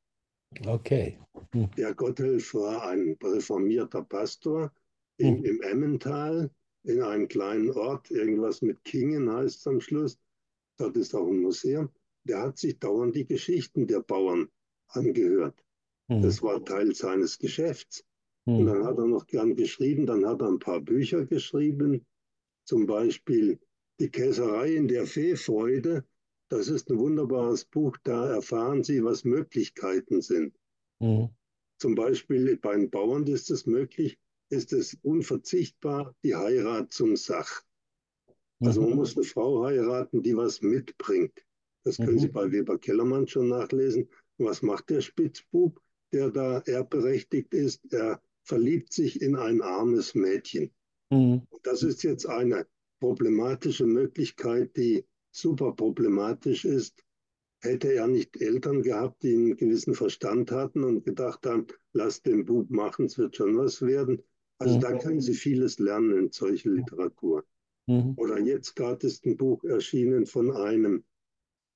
[0.67, 1.19] Okay.
[1.53, 1.71] Hm.
[1.77, 4.73] Der Gotthelf war ein reformierter Pastor
[5.17, 5.45] in, hm.
[5.45, 6.51] im Emmental
[6.85, 10.19] in einem kleinen Ort, irgendwas mit Kingen heißt es am Schluss.
[10.77, 11.89] Dort ist auch ein Museum.
[12.25, 14.49] Der hat sich dauernd die Geschichten der Bauern
[14.89, 15.65] angehört.
[16.09, 16.23] Hm.
[16.23, 18.05] Das war Teil seines Geschäfts.
[18.47, 18.59] Hm.
[18.59, 22.05] Und dann hat er noch gern geschrieben, dann hat er ein paar Bücher geschrieben,
[22.65, 23.59] zum Beispiel
[24.01, 26.05] Die Käserei in der Feefreude
[26.49, 30.55] das ist ein wunderbares Buch, da erfahren Sie, was Möglichkeiten sind.
[31.01, 31.31] Mhm.
[31.79, 34.19] Zum Beispiel bei den Bauern ist es möglich,
[34.51, 37.63] ist es unverzichtbar, die Heirat zum Sach.
[38.61, 38.97] Also man mhm.
[38.97, 41.45] muss eine Frau heiraten, die was mitbringt.
[41.85, 42.21] Das können mhm.
[42.21, 44.09] Sie bei Weber Kellermann schon nachlesen.
[44.39, 45.81] Was macht der Spitzbub,
[46.13, 47.93] der da erbberechtigt ist?
[47.93, 50.71] Er verliebt sich in ein armes Mädchen.
[51.11, 51.43] Mhm.
[51.63, 52.67] Das ist jetzt eine
[53.01, 57.05] problematische Möglichkeit, die super problematisch ist,
[57.61, 62.45] hätte er nicht Eltern gehabt, die einen gewissen Verstand hatten und gedacht haben, lass den
[62.45, 64.23] Bub machen, es wird schon was werden.
[64.59, 64.81] Also mhm.
[64.81, 67.45] da können Sie vieles lernen in solcher Literatur.
[67.87, 68.15] Mhm.
[68.17, 71.05] Oder jetzt gerade ist ein Buch erschienen von einem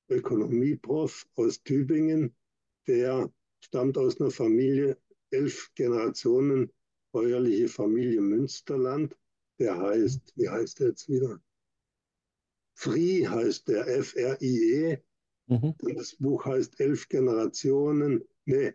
[0.09, 2.35] Ökonomieprof aus Tübingen,
[2.87, 4.97] der stammt aus einer Familie,
[5.31, 6.71] elf Generationen
[7.13, 9.17] bäuerliche Familie Münsterland.
[9.59, 11.41] Der heißt, wie heißt der jetzt wieder?
[12.79, 14.99] Frie heißt der, F-R-I-E.
[15.49, 15.75] Mhm.
[15.97, 18.73] Das Buch heißt Elf Generationen, nee,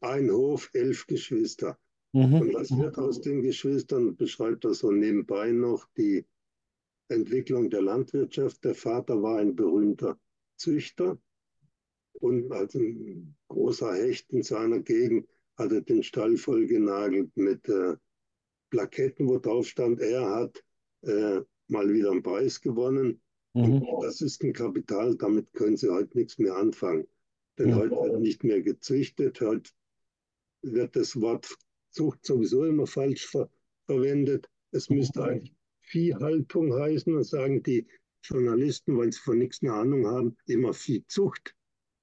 [0.00, 1.76] ein Hof, elf Geschwister.
[2.12, 2.34] Mhm.
[2.34, 4.14] Und was wird aus den Geschwistern?
[4.14, 6.24] Beschreibt das so nebenbei noch die
[7.08, 8.62] Entwicklung der Landwirtschaft.
[8.64, 10.16] Der Vater war ein berühmter
[10.56, 11.18] Züchter
[12.12, 17.96] und als ein großer Hecht in seiner Gegend hat er den Stall vollgenagelt mit äh,
[18.70, 20.64] Plaketten, wo drauf stand, er hat
[21.02, 23.20] äh, mal wieder einen Preis gewonnen.
[23.56, 23.86] Mhm.
[24.02, 27.06] das ist ein Kapital, damit können Sie heute nichts mehr anfangen.
[27.58, 27.74] Denn mhm.
[27.76, 29.70] heute wird nicht mehr gezüchtet, heute
[30.62, 31.48] wird das Wort
[31.90, 33.48] Zucht sowieso immer falsch ver
[33.86, 34.48] verwendet.
[34.72, 37.86] Es müsste eigentlich Viehhaltung heißen und sagen die
[38.22, 41.54] Journalisten, weil sie von nichts eine Ahnung haben, immer Viehzucht.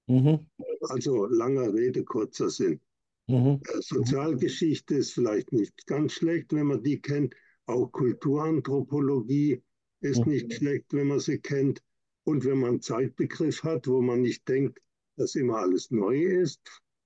[0.07, 0.45] Mhm.
[0.81, 2.79] Also langer Rede, kurzer Sinn.
[3.27, 3.59] Mhm.
[3.67, 7.35] Äh, Sozialgeschichte ist vielleicht nicht ganz schlecht, wenn man die kennt.
[7.71, 9.63] Auch Kulturanthropologie
[10.01, 11.81] ist nicht schlecht, wenn man sie kennt.
[12.23, 14.79] Und wenn man einen Zeitbegriff hat, wo man nicht denkt,
[15.15, 16.59] dass immer alles neu ist,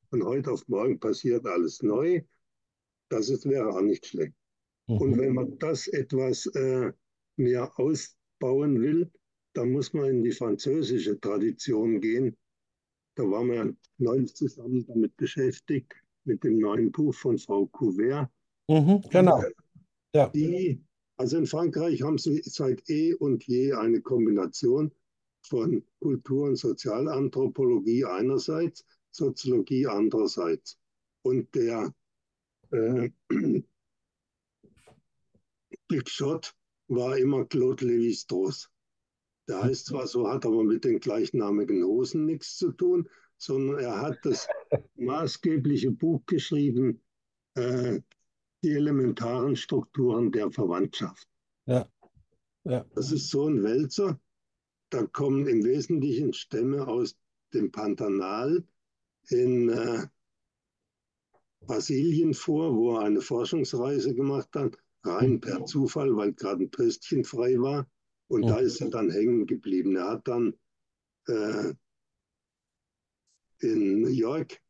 [0.09, 2.21] von heute auf morgen passiert alles neu,
[3.09, 4.33] das ist, wäre auch nicht schlecht.
[4.87, 4.97] Mhm.
[4.97, 6.91] Und wenn man das etwas äh,
[7.37, 9.11] mehr ausbauen will,
[9.53, 12.35] dann muss man in die französische Tradition gehen.
[13.15, 18.29] Da waren wir neulich zusammen damit beschäftigt, mit dem neuen Buch von Frau Couvert.
[18.67, 19.43] Mhm, genau.
[20.15, 20.29] Ja.
[20.29, 20.81] Die,
[21.17, 24.93] also in Frankreich haben sie seit eh und je eine Kombination
[25.41, 30.79] von Kultur- und Sozialanthropologie einerseits, Soziologie andererseits.
[31.21, 31.93] Und der
[32.71, 33.09] äh,
[35.89, 36.55] Big Shot
[36.87, 38.69] war immer Claude Lévi-Strauss.
[39.49, 44.01] Der heißt zwar so, hat aber mit den gleichnamigen Hosen nichts zu tun, sondern er
[44.01, 44.47] hat das
[44.95, 47.01] maßgebliche Buch geschrieben,
[47.55, 47.99] äh,
[48.65, 51.27] die elementaren Strukturen der Verwandtschaft.
[51.65, 51.87] Ja.
[52.63, 52.85] ja.
[52.95, 54.19] Das ist so ein Wälzer.
[54.89, 57.15] Da kommen im Wesentlichen Stämme aus
[57.53, 58.63] dem Pantanal
[59.29, 60.07] in äh,
[61.61, 67.23] Brasilien vor, wo er eine Forschungsreise gemacht hat, rein per Zufall, weil gerade ein Pöstchen
[67.23, 67.87] frei war.
[68.27, 68.55] Und ja.
[68.55, 69.95] da ist er dann hängen geblieben.
[69.95, 70.55] Er hat dann
[71.27, 71.73] äh,
[73.59, 74.61] in New York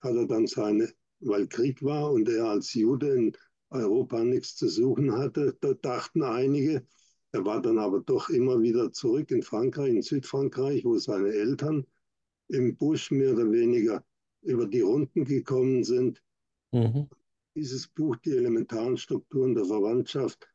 [0.00, 3.32] hat er dann seine, weil Krieg war und er als Jude in
[3.70, 6.86] Europa nichts zu suchen hatte, da dachten einige.
[7.32, 11.86] Er war dann aber doch immer wieder zurück in Frankreich, in Südfrankreich, wo seine Eltern
[12.48, 14.04] im Busch mehr oder weniger
[14.42, 16.22] über die Runden gekommen sind.
[16.72, 17.08] Mhm.
[17.54, 20.48] Dieses Buch, die elementaren Strukturen der Verwandtschaft,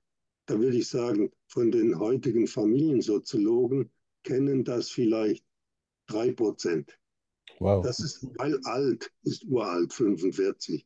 [0.47, 3.89] da würde ich sagen, von den heutigen Familiensoziologen
[4.23, 5.45] kennen das vielleicht
[6.07, 6.97] drei Prozent.
[7.59, 7.83] Wow.
[7.83, 10.85] Das ist, weil alt ist uralt, 45.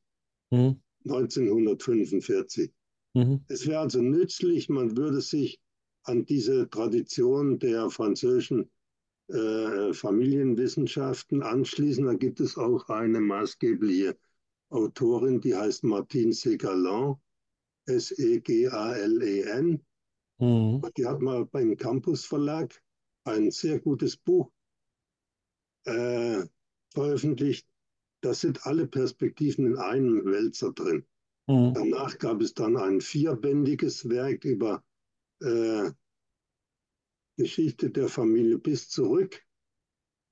[0.52, 0.82] Mhm.
[1.06, 2.72] 1945.
[3.14, 3.44] Mhm.
[3.48, 5.60] Es wäre also nützlich, man würde sich
[6.04, 8.70] an diese Tradition der französischen
[9.28, 12.06] äh, Familienwissenschaften anschließen.
[12.06, 14.18] Da gibt es auch eine maßgebliche
[14.70, 17.16] Autorin, die heißt Martine Segalan,
[17.86, 19.82] S-E-G-A-L-E-N.
[20.40, 20.82] Mhm.
[20.98, 22.82] Die hat mal beim Campus Verlag
[23.26, 24.52] ein sehr gutes Buch
[25.86, 26.46] äh,
[26.94, 27.68] veröffentlicht.
[28.22, 31.06] Da sind alle Perspektiven in einem Wälzer drin.
[31.48, 31.74] Mhm.
[31.74, 34.84] Danach gab es dann ein vierbändiges Werk über
[35.42, 35.92] äh,
[37.38, 39.42] Geschichte der Familie bis zurück.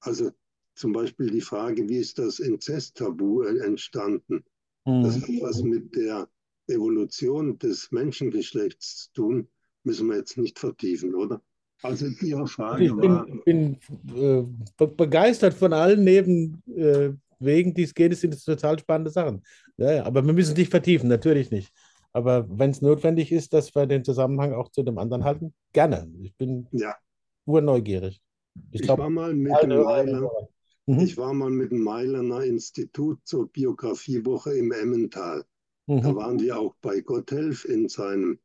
[0.01, 0.31] Also
[0.75, 4.43] zum Beispiel die Frage, wie ist das Inzesttabu entstanden?
[4.85, 5.03] Mhm.
[5.03, 6.29] Das hat was mit der
[6.67, 9.47] Evolution des Menschengeschlechts zu tun,
[9.83, 11.41] müssen wir jetzt nicht vertiefen, oder?
[11.83, 13.27] Also Ihre Frage ich bin, war.
[13.27, 13.77] Ich bin
[14.15, 18.11] äh, begeistert von allen Nebenwegen, äh, die es geht.
[18.13, 19.43] Es sind total spannende Sachen.
[19.77, 21.71] Ja, ja, aber wir müssen es nicht vertiefen, natürlich nicht.
[22.13, 26.11] Aber wenn es notwendig ist, dass wir den Zusammenhang auch zu dem anderen halten, gerne.
[26.21, 26.95] Ich bin ja.
[27.45, 28.21] urneugierig.
[28.71, 30.31] Ich, ich war mal mit dem Mailer,
[30.87, 30.99] mhm.
[30.99, 35.45] ich war mal mit dem Mailerner Institut zur Biografiewoche im Emmental.
[35.85, 36.01] Mhm.
[36.01, 38.39] Da waren wir auch bei Gotthelf in seinem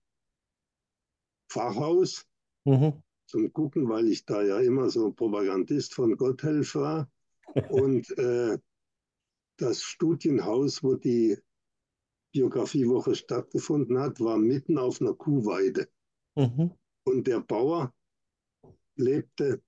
[1.48, 2.26] Pfarrhaus.
[2.64, 2.92] Mhm
[3.32, 7.10] zum Gucken, weil ich da ja immer so Propagandist von Gotthelf war.
[7.70, 8.58] Und äh,
[9.56, 11.38] das Studienhaus, wo die
[12.32, 15.88] Biografiewoche stattgefunden hat, war mitten auf einer Kuhweide.
[16.34, 16.72] Mhm.
[17.04, 17.94] Und der Bauer
[18.96, 19.62] lebte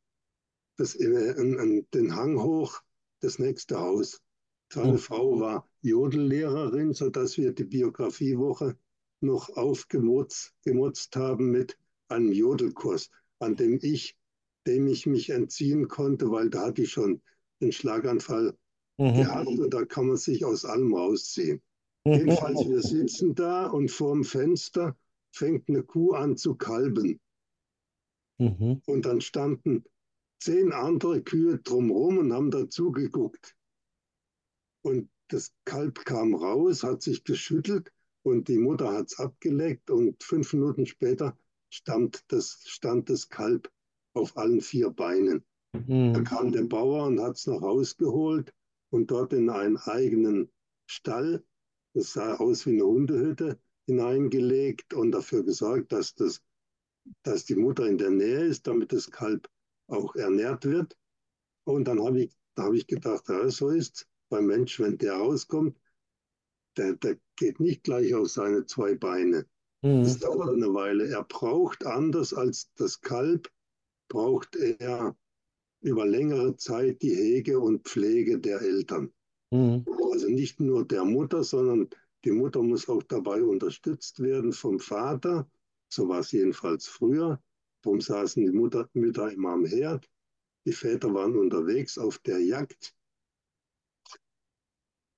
[0.76, 1.34] das, äh,
[1.94, 2.82] den Hang hoch,
[3.20, 4.20] das nächste Haus.
[4.70, 4.98] Seine mhm.
[4.98, 8.76] Frau war Jodellehrerin, sodass wir die Biografiewoche
[9.20, 10.52] noch aufgemutzt
[11.16, 13.10] haben mit einem Jodelkurs
[13.44, 14.16] an dem ich,
[14.66, 17.22] dem ich mich entziehen konnte, weil da hatte ich schon
[17.60, 18.56] den Schlaganfall
[18.98, 19.14] mhm.
[19.14, 21.62] gehabt und da kann man sich aus allem rausziehen.
[22.04, 22.12] Mhm.
[22.12, 24.96] Jedenfalls, wir sitzen da und vorm Fenster
[25.32, 27.20] fängt eine Kuh an zu kalben.
[28.38, 28.82] Mhm.
[28.86, 29.84] Und dann standen
[30.40, 33.56] zehn andere Kühe drumherum und haben dazu geguckt.
[34.82, 37.90] Und das Kalb kam raus, hat sich geschüttelt
[38.22, 41.36] und die Mutter hat es abgeleckt und fünf Minuten später
[41.74, 43.70] stand das, stand das Kalb
[44.14, 45.44] auf allen vier Beinen.
[45.72, 46.12] Mhm.
[46.14, 48.54] Da kam der Bauer und hat es noch rausgeholt
[48.90, 50.52] und dort in einen eigenen
[50.86, 51.44] Stall,
[51.94, 56.42] das sah aus wie eine Hundehütte, hineingelegt und dafür gesorgt, dass, das,
[57.22, 59.48] dass die Mutter in der Nähe ist, damit das Kalb
[59.88, 60.96] auch ernährt wird.
[61.64, 65.76] Und dann habe ich, hab ich gedacht, ja, so ist beim Mensch, wenn der rauskommt,
[66.76, 69.46] der, der geht nicht gleich auf seine zwei Beine.
[69.84, 70.02] Mhm.
[70.02, 71.08] Das dauert eine Weile.
[71.08, 73.52] Er braucht anders als das Kalb,
[74.08, 75.14] braucht er
[75.82, 79.12] über längere Zeit die Hege und Pflege der Eltern.
[79.50, 79.84] Mhm.
[80.10, 81.90] Also nicht nur der Mutter, sondern
[82.24, 85.46] die Mutter muss auch dabei unterstützt werden vom Vater.
[85.92, 87.42] So war es jedenfalls früher.
[87.82, 90.08] Darum saßen die Mutter, Mütter immer am Herd.
[90.64, 92.94] Die Väter waren unterwegs auf der Jagd.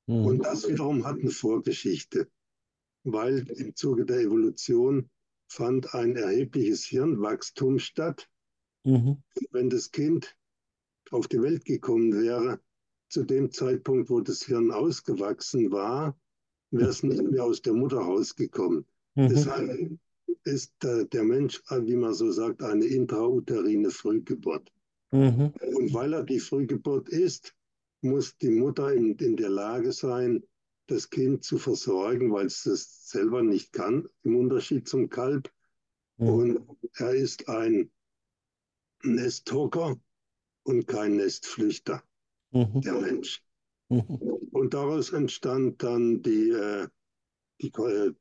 [0.09, 0.27] Mhm.
[0.27, 2.29] Und das wiederum hat eine Vorgeschichte,
[3.13, 5.09] weil im Zuge der Evolution
[5.49, 8.29] fand ein erhebliches Hirnwachstum statt.
[8.85, 9.23] Mhm.
[9.51, 10.37] Wenn das Kind
[11.11, 12.61] auf die Welt gekommen wäre,
[13.09, 16.19] zu dem Zeitpunkt, wo das Hirn ausgewachsen war,
[16.73, 18.85] wäre es nicht mehr aus der Mutter rausgekommen.
[19.15, 19.29] Mhm.
[19.29, 19.99] Deshalb
[20.45, 24.73] ist der, der, Mensch, wie man so sagt, eine intrauterine Frühgeburt.
[25.13, 25.53] Mhm.
[25.77, 27.55] Und weil er die Frühgeburt ist,
[28.03, 30.43] muss die Mutter in, in der Lage sein,
[30.87, 35.53] das Kind zu versorgen, weil es das selber nicht kann, im Unterschied zum Kalb.
[36.17, 36.29] Mhm.
[36.29, 37.91] Und er ist ein
[39.03, 40.01] Nesthocker
[40.63, 42.03] und kein Nestflüchter,
[42.51, 42.81] mhm.
[42.81, 43.43] der Mensch.
[43.89, 44.03] Mhm.
[44.53, 46.89] Und daraus entstand dann die, äh,
[47.61, 48.13] die, äh,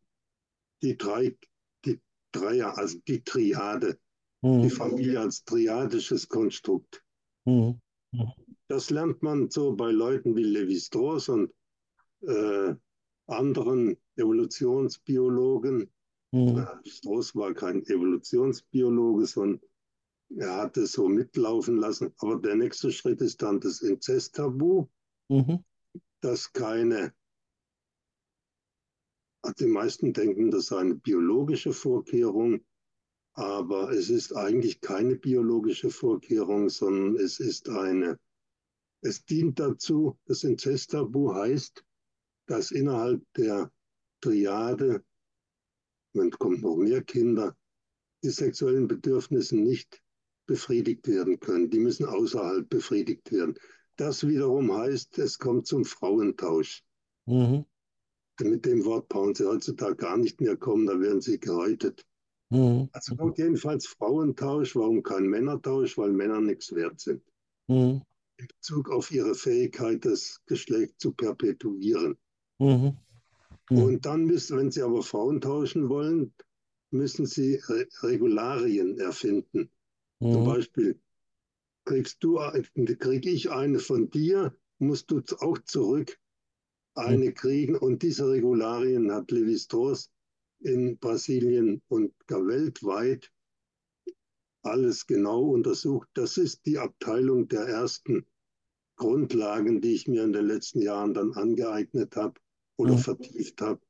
[0.82, 1.38] die drei,
[1.86, 2.00] die
[2.32, 3.98] Dreier, also die Triade,
[4.42, 4.64] mhm.
[4.64, 7.04] die Familie als triadisches Konstrukt.
[7.46, 7.80] Mhm.
[8.12, 8.32] Mhm.
[8.68, 11.52] Das lernt man so bei Leuten wie Levi Strauss und
[12.28, 12.76] äh,
[13.28, 15.90] anderen Evolutionsbiologen.
[16.32, 16.68] Mhm.
[16.86, 19.62] Strauss war kein Evolutionsbiologe, sondern
[20.38, 22.14] er hat es so mitlaufen lassen.
[22.18, 24.88] Aber der nächste Schritt ist dann das Inzesttabu,
[25.30, 25.64] mhm.
[26.22, 27.14] dass keine,
[29.42, 32.66] also die meisten denken, das sei eine biologische Vorkehrung,
[33.34, 38.18] aber es ist eigentlich keine biologische Vorkehrung, sondern es ist eine,
[39.02, 41.85] es dient dazu, das Inzesttabu heißt,
[42.46, 43.72] dass innerhalb der
[44.22, 45.04] Triade,
[46.14, 47.56] man kommt noch mehr Kinder,
[48.24, 50.02] die sexuellen Bedürfnisse nicht
[50.48, 51.70] befriedigt werden können.
[51.70, 53.56] Die müssen außerhalb befriedigt werden.
[53.96, 56.84] Das wiederum heißt, es kommt zum Frauentausch.
[57.26, 57.66] Mhm.
[58.42, 62.06] Mit dem Wort brauchen Sie heutzutage gar nicht mehr kommen, da werden Sie gehäutet.
[62.50, 62.90] Mhm.
[62.92, 64.76] Also kommt jedenfalls Frauentausch.
[64.76, 65.98] Warum kein Männertausch?
[65.98, 67.24] Weil Männer nichts wert sind.
[67.68, 68.02] Mhm.
[68.38, 72.18] In Bezug auf ihre Fähigkeit, das Geschlecht zu perpetuieren.
[72.60, 72.98] Mhm.
[73.70, 73.78] Mhm.
[73.78, 76.34] Und dann müssen, wenn Sie aber Frauen tauschen wollen,
[76.92, 79.70] müssen Sie Re Regularien erfinden.
[80.20, 80.32] Mhm.
[80.32, 81.00] Zum Beispiel
[81.86, 82.40] kriegst du,
[83.00, 86.20] krieg ich eine von dir, musst du auch zurück
[86.96, 87.34] eine mhm.
[87.34, 87.76] kriegen.
[87.76, 90.12] Und diese Regularien hat Levi Strauss
[90.60, 93.32] in Brasilien und gar weltweit
[94.64, 96.08] alles genau untersucht.
[96.14, 98.26] Das ist die Abteilung der ersten
[98.96, 102.40] Grundlagen, die ich mir in den letzten Jahren dann angeeignet habe
[102.78, 103.00] oder mhm.
[103.00, 103.82] vertieft habe.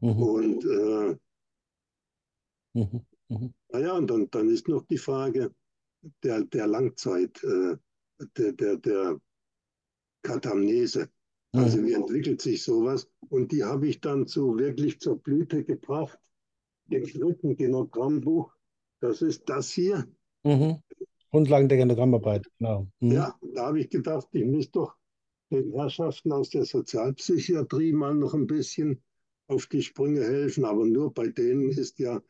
[0.00, 0.22] Mhm.
[0.22, 1.16] Und äh,
[2.74, 3.06] mhm.
[3.28, 3.54] mhm.
[3.70, 5.54] naja, und dann, dann ist noch die Frage,
[6.22, 7.76] der, der Langzeit, äh,
[8.36, 9.20] der, der, der
[10.22, 11.10] Katamnese.
[11.52, 11.86] Also mhm.
[11.86, 13.10] wie entwickelt sich sowas?
[13.28, 16.18] Und die habe ich dann zu wirklich zur Blüte gebracht.
[16.90, 18.52] Im dritten Genogrammbuch,
[19.00, 20.06] das ist das hier.
[20.44, 20.80] Mhm.
[21.30, 22.88] Grundlagen der Genogrammarbeit, genau.
[23.00, 23.12] Mhm.
[23.12, 24.96] Ja, da habe ich gedacht, ich muss doch
[25.50, 29.02] den Herrschaften aus der Sozialpsychiatrie mal noch ein bisschen
[29.48, 30.64] auf die Sprünge helfen.
[30.64, 32.22] Aber nur bei denen ist ja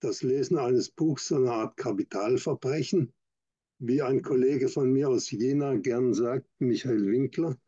[0.00, 3.12] das Lesen eines Buchs so eine Art Kapitalverbrechen,
[3.78, 7.58] wie ein Kollege von mir aus Jena gern sagt, Michael Winkler.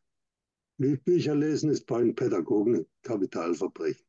[0.79, 4.05] Bücher lesen ist bei einem Pädagogen ein Kapitalverbrechen.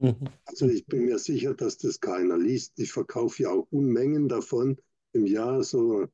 [0.00, 0.28] Mhm.
[0.44, 2.78] Also ich bin mir sicher, dass das keiner liest.
[2.78, 4.78] Ich verkaufe ja auch Unmengen davon
[5.12, 6.08] im Jahr, so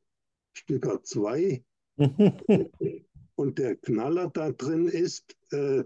[0.53, 1.65] Stücker zwei.
[3.37, 5.85] Und der Knaller da drin ist, äh,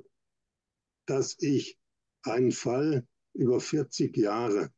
[1.07, 1.79] dass ich
[2.23, 4.71] einen Fall über 40 Jahre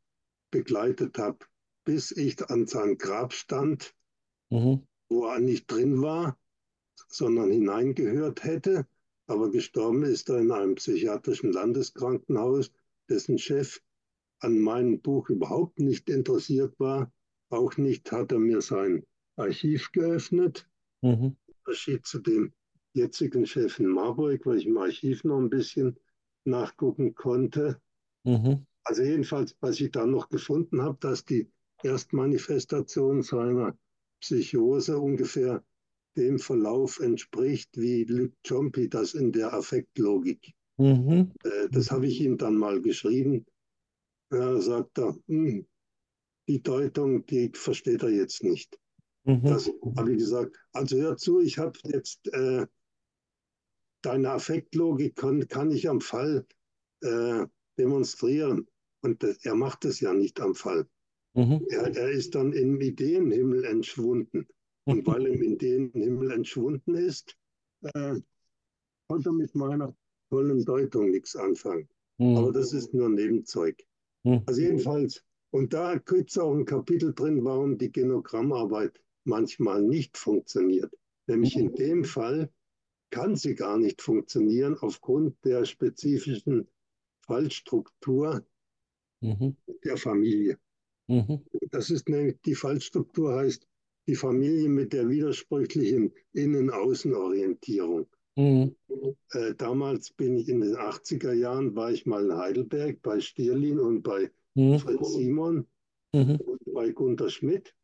[0.50, 1.38] begleitet habe,
[1.84, 3.94] bis ich an sein Grab stand,
[4.50, 4.86] mhm.
[5.08, 6.38] wo er nicht drin war,
[7.08, 8.86] sondern hineingehört hätte.
[9.26, 12.72] aber gestorben ist er in einem psychiatrischen Landeskrankenhaus,
[13.08, 13.80] dessen Chef
[14.40, 17.12] an meinem Buch überhaupt nicht interessiert war.
[17.48, 19.06] Auch nicht hat er mir sein
[19.36, 20.68] Archiv geöffnet.
[21.02, 21.36] Mhm.
[21.46, 22.52] Unterschied zu dem
[22.92, 25.98] jetzigen Chef in Marburg, weil ich im Archiv noch ein bisschen
[26.44, 27.80] nachgucken konnte.
[28.24, 28.66] Mhm.
[28.84, 31.48] Also jedenfalls, was ich dann noch gefunden habe, dass die
[31.82, 33.76] Erstmanifestation seiner
[34.20, 35.64] Psychose ungefähr
[36.16, 40.52] dem Verlauf entspricht, wie Luc Ciompi das in der Affektlogik.
[40.76, 41.32] Mhm.
[41.44, 43.46] Äh, das habe ich ihm dann mal geschrieben.
[44.30, 45.66] Er sagt er, hm,
[46.48, 48.78] die Deutung, die versteht er jetzt nicht.
[49.24, 49.42] Mhm.
[49.44, 50.56] Das habe ich gesagt.
[50.72, 52.66] Also hör zu, ich habe jetzt äh,
[54.02, 56.46] deine Affektlogik kann, kann ich am Fall
[57.02, 57.46] äh,
[57.78, 58.66] demonstrieren.
[59.02, 60.86] Und er macht es ja nicht am Fall.
[61.34, 61.64] Mhm.
[61.70, 64.46] Er, er, ist dann im Ideenhimmel entschwunden.
[64.84, 67.36] Und weil er im Ideenhimmel entschwunden ist,
[67.82, 68.16] äh,
[69.08, 69.94] konnte er mit meiner
[70.28, 71.88] tollen Deutung nichts anfangen.
[72.18, 72.36] Mhm.
[72.36, 73.82] Aber das ist nur Nebenzeug.
[74.24, 74.42] Mhm.
[74.46, 80.16] Also jedenfalls, und da gibt es auch ein Kapitel drin, warum die Genogrammarbeit manchmal nicht
[80.16, 80.92] funktioniert.
[81.26, 82.50] Nämlich in dem Fall
[83.10, 86.68] kann sie gar nicht funktionieren aufgrund der spezifischen
[87.26, 88.44] Fallstruktur
[89.20, 89.56] mhm.
[89.84, 90.58] der Familie.
[91.08, 91.44] Mhm.
[91.70, 93.66] Das ist nämlich, die Fallstruktur heißt
[94.06, 98.06] die Familie mit der widersprüchlichen Innen-Außen-Orientierung.
[98.36, 98.74] Mhm.
[99.32, 103.78] Äh, damals bin ich in den 80er Jahren, war ich mal in Heidelberg bei Stierlin
[103.78, 104.78] und bei mhm.
[104.78, 105.66] Fritz Simon
[106.12, 106.36] mhm.
[106.36, 107.74] und bei Gunter Schmidt,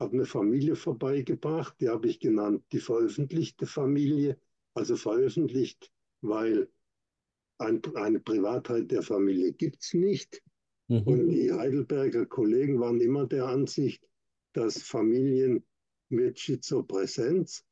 [0.00, 4.38] habe eine Familie vorbeigebracht, die habe ich genannt, die veröffentlichte Familie,
[4.78, 6.68] also veröffentlicht, weil
[7.58, 10.42] ein, eine Privatheit der Familie gibt es nicht.
[10.88, 11.02] Mhm.
[11.02, 14.08] Und die Heidelberger Kollegen waren immer der Ansicht,
[14.54, 15.64] dass Familien
[16.08, 17.64] mit Schizopräsenz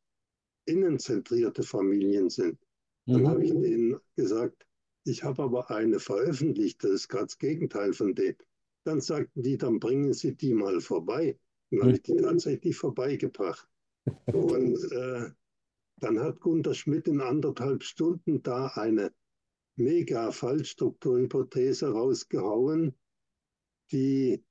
[0.66, 2.58] innenzentrierte Familien sind.
[3.06, 3.28] Dann mhm.
[3.28, 4.66] habe ich denen gesagt,
[5.04, 8.34] ich habe aber eine veröffentlicht, das ist gerade das Gegenteil von dem.
[8.84, 11.38] Dann sagten die, dann bringen Sie die mal vorbei.
[11.70, 12.22] Dann habe ich die mhm.
[12.22, 13.68] tatsächlich vorbeigebracht.
[14.26, 15.30] Und äh,
[15.98, 19.12] dann hat Gunter Schmidt in anderthalb Stunden da eine
[19.76, 22.94] mega Fallstrukturhypothese rausgehauen,
[23.92, 24.42] die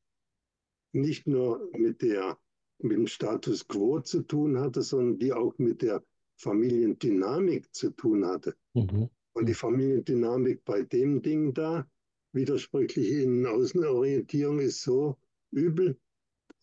[0.92, 2.38] nicht nur mit, der,
[2.80, 6.04] mit dem Status quo zu tun hatte, sondern die auch mit der
[6.38, 8.56] Familiendynamik zu tun hatte.
[8.74, 9.10] Mhm.
[9.34, 11.88] Und die Familiendynamik bei dem Ding da,
[12.32, 15.18] widersprüchliche Innen-Außenorientierung, ist so
[15.52, 16.00] übel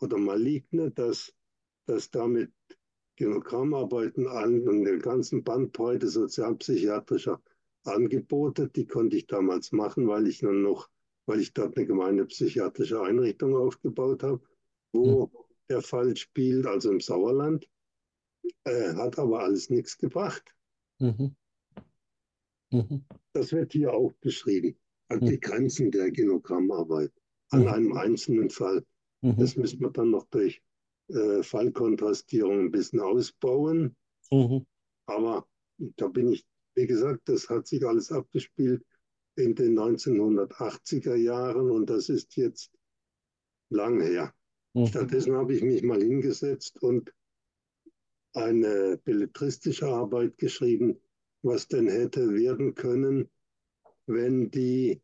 [0.01, 1.35] oder maligne, dass,
[1.87, 2.53] dass damit
[3.23, 7.41] Genogrammarbeiten an und der ganzen Bandbreite sozialpsychiatrischer
[7.85, 10.89] Angebote, die konnte ich damals machen, weil ich dann noch,
[11.27, 14.43] weil ich dort eine gemeine psychiatrische Einrichtung aufgebaut habe,
[14.93, 15.31] wo mhm.
[15.69, 17.69] der Fall spielt, also im Sauerland.
[18.65, 20.53] Äh, hat aber alles nichts gebracht.
[20.99, 21.37] Mhm.
[22.73, 23.05] Mhm.
[23.35, 24.77] Das wird hier auch beschrieben.
[25.07, 27.13] Also die Grenzen der Genogrammarbeit
[27.51, 28.85] an einem einzelnen Fall.
[29.21, 30.61] Das müssen wir dann noch durch
[31.13, 33.97] äh, Fallkontrastierung ein bisschen ausbauen.
[35.07, 35.47] Aber
[35.97, 38.85] da bin ich wie gesagt, das hat sich alles abgespielt
[39.37, 42.71] in den 1980er Jahren und das ist jetzt
[43.71, 44.35] lang her.
[44.75, 44.87] Mhm.
[44.87, 47.13] Stattdessen habe ich mich mal hingesetzt und
[48.35, 51.01] eine belletristische Arbeit geschrieben,
[51.43, 53.31] was denn hätte werden können,
[54.07, 55.03] wenn die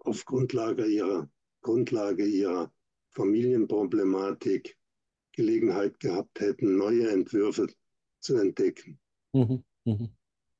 [0.00, 1.30] auf Grundlage ihrer,
[1.62, 2.72] Grundlage ihrer
[3.10, 4.76] Familienproblematik
[5.32, 7.66] Gelegenheit gehabt hätten, neue Entwürfe
[8.20, 8.98] zu entdecken.
[9.32, 9.64] Mhm.
[9.84, 10.08] Mhm.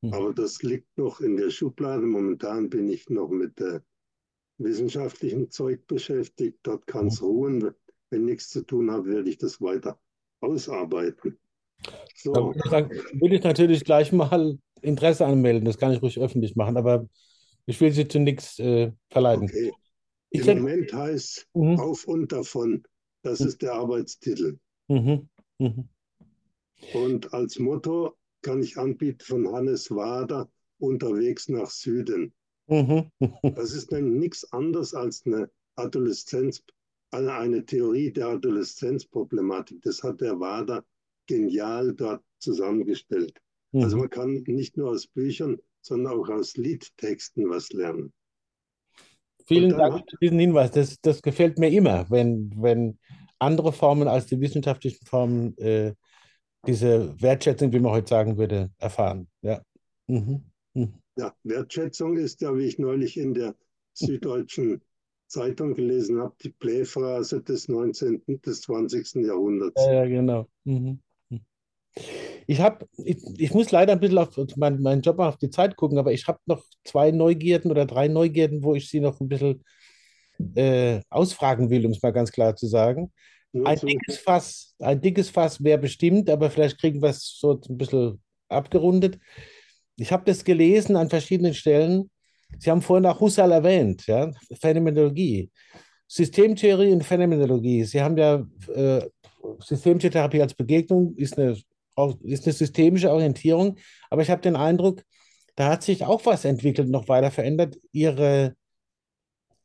[0.02, 0.12] Mhm.
[0.12, 2.04] Aber das liegt noch in der Schublade.
[2.06, 3.80] Momentan bin ich noch mit äh,
[4.58, 6.58] wissenschaftlichem Zeug beschäftigt.
[6.62, 7.26] Dort kann es mhm.
[7.26, 7.70] ruhen.
[8.10, 9.98] Wenn nichts zu tun habe, werde ich das weiter
[10.40, 11.38] ausarbeiten.
[12.14, 12.52] So.
[12.70, 15.64] Da will ich natürlich gleich mal Interesse anmelden.
[15.64, 17.08] Das kann ich ruhig öffentlich machen, aber
[17.66, 19.44] ich will Sie zu nichts äh, verleiten.
[19.44, 19.72] Okay.
[20.30, 21.78] Im Moment heißt mhm.
[21.78, 22.82] Auf und davon.
[23.22, 23.46] Das mhm.
[23.46, 24.58] ist der Arbeitstitel.
[24.88, 25.28] Mhm.
[25.58, 25.88] Mhm.
[26.94, 32.32] Und als Motto kann ich anbieten von Hannes Wader unterwegs nach Süden.
[32.66, 33.10] Mhm.
[33.42, 36.62] das ist dann nichts anderes als eine Adoleszenz,
[37.10, 39.82] eine Theorie der Adoleszenzproblematik.
[39.82, 40.84] Das hat der Wader
[41.26, 43.40] genial dort zusammengestellt.
[43.74, 48.12] Also man kann nicht nur aus Büchern, sondern auch aus Liedtexten was lernen.
[49.46, 50.70] Vielen Dank für diesen Hinweis.
[50.70, 52.98] Das, das gefällt mir immer, wenn, wenn
[53.38, 55.94] andere Formen als die wissenschaftlichen Formen äh,
[56.66, 59.28] diese Wertschätzung, wie man heute sagen würde, erfahren.
[59.42, 59.62] Ja.
[60.06, 60.44] Mhm.
[60.74, 60.94] Mhm.
[61.16, 63.54] ja, Wertschätzung ist ja, wie ich neulich in der
[63.92, 64.82] Süddeutschen
[65.26, 69.24] Zeitung gelesen habe, die Playphrase des 19., des 20.
[69.26, 69.82] Jahrhunderts.
[69.86, 70.46] Ja, ja genau.
[70.64, 71.00] Mhm.
[72.52, 75.74] Ich habe, ich, ich, muss leider ein bisschen auf meinen mein Job auf die Zeit
[75.74, 79.28] gucken, aber ich habe noch zwei Neugierden oder drei Neugierden, wo ich Sie noch ein
[79.28, 79.64] bisschen
[80.54, 83.10] äh, ausfragen will, um es mal ganz klar zu sagen.
[83.54, 87.78] Ein dickes Fass, ein dickes Fass wäre bestimmt, aber vielleicht kriegen wir es so ein
[87.78, 89.18] bisschen abgerundet.
[89.96, 92.10] Ich habe das gelesen an verschiedenen Stellen.
[92.58, 94.30] Sie haben vorhin auch Husserl erwähnt, ja,
[94.60, 95.50] Phänomenologie.
[96.06, 97.84] Systemtheorie und Phänomenologie.
[97.84, 99.08] Sie haben ja äh,
[99.60, 101.56] Systemtherapie als Begegnung, ist eine,
[102.22, 103.76] ist eine systemische Orientierung,
[104.10, 105.02] aber ich habe den Eindruck,
[105.56, 107.76] da hat sich auch was entwickelt, noch weiter verändert.
[107.92, 108.56] Ihre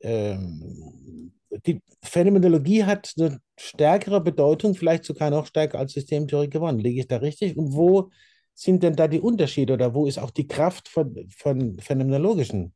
[0.02, 1.34] ähm,
[1.66, 6.80] die Phänomenologie hat eine stärkere Bedeutung, vielleicht sogar noch stärker als Systemtheorie gewonnen.
[6.80, 7.58] Liege ich da richtig?
[7.58, 8.12] Und wo
[8.54, 12.74] sind denn da die Unterschiede oder wo ist auch die Kraft von, von phänomenologischen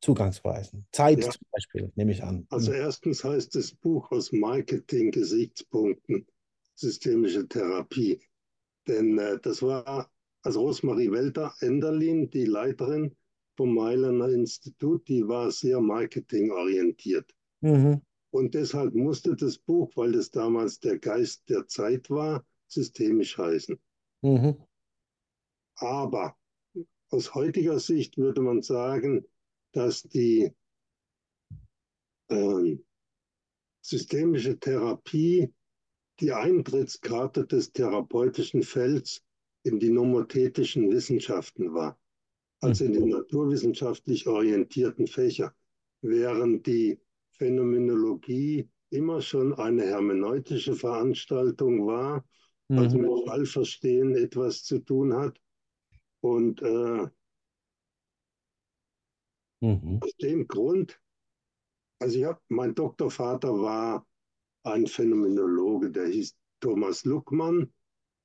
[0.00, 0.86] Zugangsweisen.
[0.92, 1.30] Zeit ja.
[1.30, 2.46] zum Beispiel, nehme ich an.
[2.48, 6.26] Also erstens heißt das Buch aus Marketing-Gesichtspunkten
[6.74, 8.18] systemische Therapie.
[8.86, 10.10] Denn äh, das war
[10.42, 13.14] also Rosmarie Welter Enderlin, die Leiterin
[13.56, 17.34] vom Mailänder Institut, die war sehr marketingorientiert.
[17.60, 18.00] Mhm.
[18.30, 23.78] Und deshalb musste das Buch, weil das damals der Geist der Zeit war, systemisch heißen.
[24.22, 24.56] Mhm.
[25.76, 26.36] Aber
[27.10, 29.26] aus heutiger Sicht würde man sagen,
[29.72, 30.52] dass die
[32.28, 32.78] äh,
[33.82, 35.52] systemische Therapie
[36.20, 39.22] die Eintrittskarte des therapeutischen Felds
[39.62, 41.98] in die nomothetischen Wissenschaften war,
[42.60, 43.10] also in die mhm.
[43.10, 45.54] naturwissenschaftlich orientierten Fächer,
[46.02, 47.00] während die
[47.32, 52.24] Phänomenologie immer schon eine hermeneutische Veranstaltung war,
[52.68, 53.04] also mhm.
[53.04, 55.40] mit Fallverstehen etwas zu tun hat.
[56.20, 57.06] Und äh,
[59.60, 60.00] Mhm.
[60.02, 61.00] Aus dem Grund,
[61.98, 64.06] also ich habe, mein Doktorvater war
[64.62, 67.72] ein Phänomenologe, der hieß Thomas Luckmann,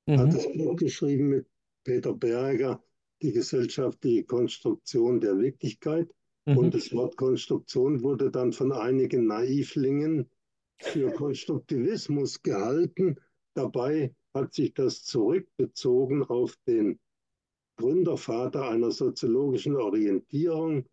[0.06, 0.18] mhm.
[0.18, 1.46] hat das Buch geschrieben mit
[1.84, 2.82] Peter Berger,
[3.22, 6.12] die gesellschaftliche Konstruktion der Wirklichkeit.
[6.44, 6.58] Mhm.
[6.58, 10.30] Und das Wort Konstruktion wurde dann von einigen Naivlingen
[10.78, 13.16] für Konstruktivismus gehalten.
[13.54, 16.98] Dabei hat sich das zurückbezogen auf den
[17.76, 20.86] Gründervater einer soziologischen Orientierung,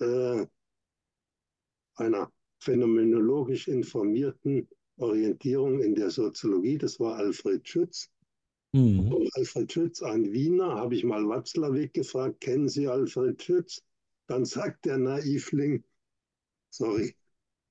[0.00, 0.46] äh,
[1.96, 2.32] einer
[2.64, 6.78] phänomenologisch informierten Orientierung in der Soziologie.
[6.78, 8.10] Das war Alfred Schütz.
[8.72, 9.28] Mhm.
[9.34, 13.82] Alfred Schütz, ein Wiener, habe ich mal Watzlawick gefragt, kennen Sie Alfred Schütz?
[14.26, 15.84] Dann sagt der Naivling,
[16.70, 17.14] sorry,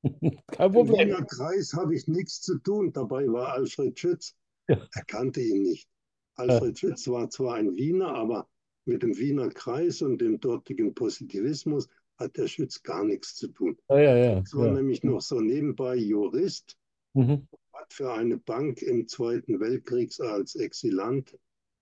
[0.47, 0.99] Kein Problem.
[0.99, 2.91] Im Wiener Kreis habe ich nichts zu tun.
[2.91, 4.35] Dabei war Alfred Schütz.
[4.67, 4.87] Ja.
[4.93, 5.87] Er kannte ihn nicht.
[6.35, 6.89] Alfred ja.
[6.89, 8.49] Schütz war zwar ein Wiener, aber
[8.85, 11.87] mit dem Wiener Kreis und dem dortigen Positivismus
[12.17, 13.77] hat der Schütz gar nichts zu tun.
[13.89, 14.39] Ja, ja, ja.
[14.39, 14.73] Es war ja.
[14.73, 16.77] nämlich noch so nebenbei Jurist,
[17.13, 17.47] mhm.
[17.73, 21.37] hat für eine Bank im Zweiten Weltkrieg als Exilant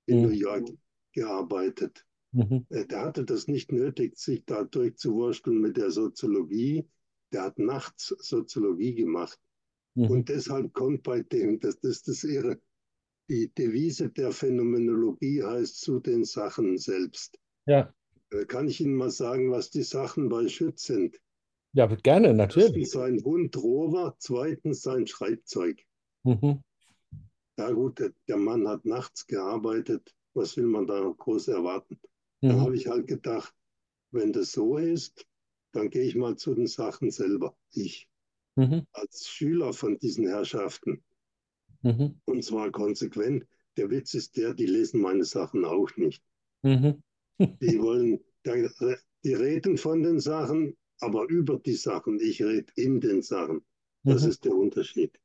[0.05, 0.23] in mhm.
[0.23, 0.69] New York
[1.13, 2.05] gearbeitet.
[2.31, 2.65] Mhm.
[2.69, 6.87] Äh, der hatte das nicht nötig, sich da durchzuwursteln mit der Soziologie.
[7.33, 9.39] Der hat nachts Soziologie gemacht.
[9.95, 10.09] Mhm.
[10.09, 12.59] Und deshalb kommt bei dem, das, das ist ihre,
[13.29, 17.37] die Devise der Phänomenologie heißt zu den Sachen selbst.
[17.65, 17.93] Ja.
[18.31, 21.19] Äh, kann ich Ihnen mal sagen, was die Sachen bei Schütz sind?
[21.73, 22.67] Ja, gerne, natürlich.
[22.69, 25.85] Erstens sein Hund Rover, zweitens sein Schreibzeug.
[26.23, 26.61] Mhm.
[27.57, 30.15] Ja gut, der, Mann hat nachts gearbeitet.
[30.33, 31.99] Was will man da groß erwarten?
[32.41, 32.49] Mhm.
[32.49, 33.53] Da habe ich halt gedacht,
[34.11, 35.25] wenn das so ist,
[35.73, 37.55] dann gehe ich mal zu den Sachen selber.
[37.71, 38.09] Ich
[38.55, 38.85] mhm.
[38.91, 41.03] als Schüler von diesen Herrschaften.
[41.81, 42.19] Mhm.
[42.25, 43.45] Und zwar konsequent.
[43.77, 46.23] Der Witz ist der, die lesen meine Sachen auch nicht.
[46.61, 47.01] Mhm.
[47.61, 48.19] Die wollen,
[49.23, 52.19] die reden von den Sachen, aber über die Sachen.
[52.19, 53.63] Ich rede in den Sachen.
[54.03, 54.29] Das mhm.
[54.29, 55.19] ist der Unterschied.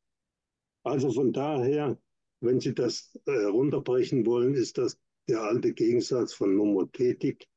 [0.83, 1.99] Also von daher,
[2.41, 4.99] wenn Sie das äh, runterbrechen wollen, ist das
[5.29, 7.49] der alte Gegensatz von Nomothetik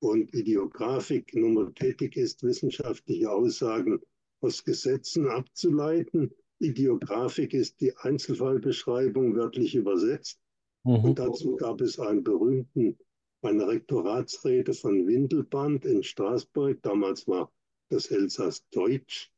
[0.00, 1.34] und Ideografik.
[1.34, 4.00] Nomothetik ist wissenschaftliche Aussagen
[4.40, 6.32] aus Gesetzen abzuleiten.
[6.58, 10.40] Ideografik ist die Einzelfallbeschreibung wörtlich übersetzt.
[10.84, 11.04] Mhm.
[11.04, 12.98] Und dazu gab es einen berühmten
[13.44, 16.82] eine Rektoratsrede von Windelband in Straßburg.
[16.82, 17.52] Damals war
[17.90, 19.30] das Elsass Deutsch.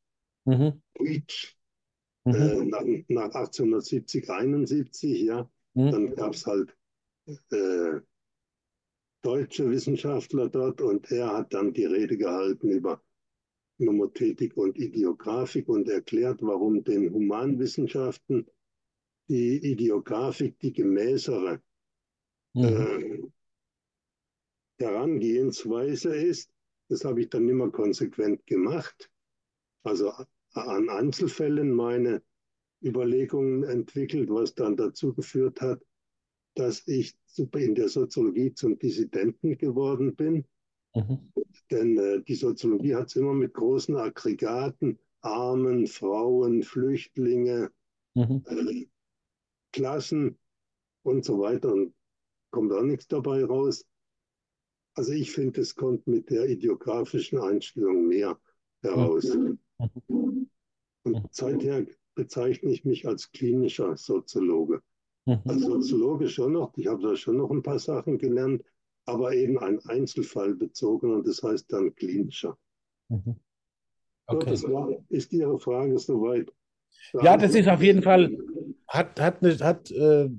[0.45, 0.83] Mhm.
[0.95, 1.57] Deutsch.
[2.25, 2.35] Mhm.
[2.35, 5.51] Äh, nach, nach, 1870, 71, ja.
[5.75, 5.91] Mhm.
[5.91, 6.77] Dann gab es halt
[7.51, 8.01] äh,
[9.23, 13.03] deutsche Wissenschaftler dort und er hat dann die Rede gehalten über
[13.79, 18.47] Nomothetik und Ideografik und erklärt, warum den Humanwissenschaften
[19.29, 21.61] die Ideografik die gemäßere
[22.55, 22.65] mhm.
[22.65, 23.23] äh,
[24.79, 26.51] Herangehensweise ist.
[26.89, 29.11] Das habe ich dann immer konsequent gemacht.
[29.83, 30.13] Also
[30.53, 32.23] an Einzelfällen meine
[32.83, 35.83] Überlegungen entwickelt, was dann dazu geführt hat,
[36.55, 40.47] dass ich in der Soziologie zum Dissidenten geworden bin.
[40.95, 41.33] Mhm.
[41.71, 47.71] Denn äh, die Soziologie hat es immer mit großen Aggregaten, Armen, Frauen, Flüchtlinge,
[48.15, 48.43] mhm.
[48.47, 48.87] äh,
[49.73, 50.39] Klassen
[51.03, 51.73] und so weiter.
[51.73, 51.95] Und
[52.51, 53.85] kommt auch nichts dabei raus.
[54.97, 58.39] Also ich finde, es kommt mit der ideografischen Einstellung mehr
[58.83, 59.37] heraus.
[60.09, 60.49] Mhm.
[61.03, 64.81] Und seither bezeichne ich mich als klinischer Soziologe.
[65.27, 65.43] Mhm.
[65.45, 68.65] Als Soziologe schon noch, ich habe da schon noch ein paar Sachen gelernt,
[69.05, 72.59] aber eben ein Einzelfall bezogen und das heißt dann klinischer.
[73.09, 73.37] Mhm.
[74.27, 74.57] Okay.
[74.57, 76.51] So, das war, ist Ihre Frage soweit?
[77.23, 78.37] Ja, das ist auf jeden Fall,
[78.89, 80.31] hat, hat, eine, hat äh,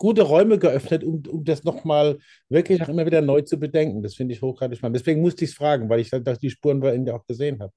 [0.00, 4.02] gute Räume geöffnet, um, um das nochmal wirklich auch immer wieder neu zu bedenken.
[4.02, 4.96] Das finde ich hochgradig spannend.
[4.96, 7.74] Deswegen musste ich es fragen, weil ich dass die Spuren bei Ihnen auch gesehen habe.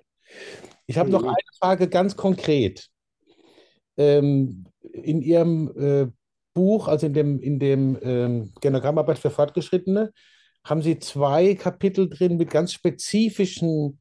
[0.88, 1.14] Ich habe mhm.
[1.14, 2.88] noch eine Frage ganz konkret.
[3.98, 6.08] Ähm, in Ihrem äh,
[6.54, 10.14] Buch, also in dem, in dem ähm, Genogrammarbeit für Fortgeschrittene,
[10.64, 14.00] haben Sie zwei Kapitel drin mit ganz spezifischen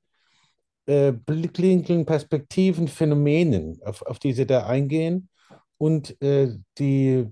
[0.87, 5.29] äh, Blickwinkeln, Perspektiven, Phänomenen, auf, auf die Sie da eingehen
[5.77, 7.27] und äh, die,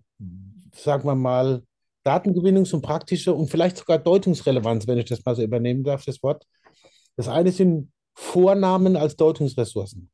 [0.75, 1.63] sagen wir mal,
[2.05, 6.23] Datengewinnungs- und praktische und vielleicht sogar Deutungsrelevanz, wenn ich das mal so übernehmen darf, das
[6.23, 6.47] Wort.
[7.17, 10.11] Das eine sind Vornamen als Deutungsressourcen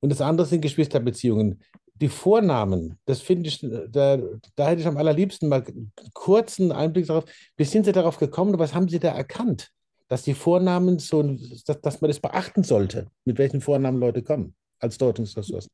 [0.00, 1.60] und das andere sind Geschwisterbeziehungen
[2.00, 4.18] die Vornamen, das finde ich, da,
[4.54, 7.24] da hätte ich am allerliebsten mal einen kurzen Einblick darauf.
[7.56, 8.58] Wie sind Sie darauf gekommen?
[8.58, 9.70] Was haben Sie da erkannt?
[10.08, 14.54] Dass die Vornamen so, dass, dass man das beachten sollte, mit welchen Vornamen Leute kommen,
[14.78, 15.70] als Deutungsressourcen.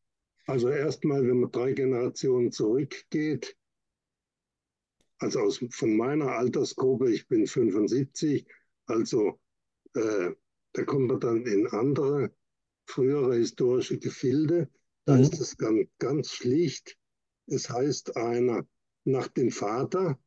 [0.46, 3.54] Also erstmal, wenn man drei Generationen zurückgeht,
[5.24, 8.46] also aus, von meiner Altersgruppe, ich bin 75,
[8.84, 9.40] also
[9.94, 10.32] äh,
[10.72, 12.30] da kommt man dann in andere
[12.86, 14.68] frühere historische Gefilde.
[15.06, 15.22] Da mhm.
[15.22, 16.98] ist es ganz, ganz schlicht.
[17.46, 18.66] Es heißt einer
[19.04, 20.18] nach dem Vater.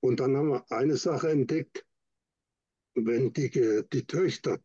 [0.00, 1.84] Und dann haben wir eine Sache entdeckt.
[2.94, 3.50] Wenn die,
[3.92, 4.60] die Töchter,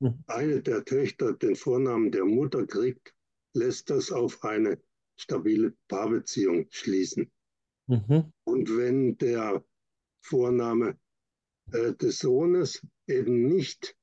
[0.00, 0.24] mhm.
[0.26, 3.14] eine der Töchter den Vornamen der Mutter kriegt,
[3.52, 4.80] lässt das auf eine
[5.16, 7.30] stabile Paarbeziehung schließen.
[7.88, 8.32] Mhm.
[8.44, 9.64] Und wenn der
[10.20, 10.98] Vorname
[11.72, 13.96] äh, des Sohnes eben nicht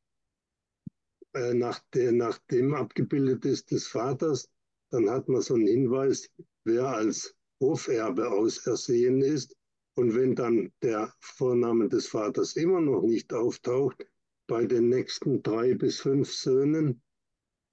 [1.33, 4.49] äh, nach, der, nach dem abgebildet ist des Vaters,
[4.89, 6.29] dann hat man so einen Hinweis,
[6.63, 9.55] wer als Hoferbe ausersehen ist.
[9.97, 14.05] Und wenn dann der Vorname des Vaters immer noch nicht auftaucht,
[14.47, 17.01] bei den nächsten drei bis fünf Söhnen,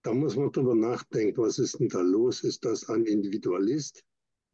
[0.03, 2.45] da muss man darüber nachdenken, was ist denn da los?
[2.45, 4.05] Ist das ein Individualist,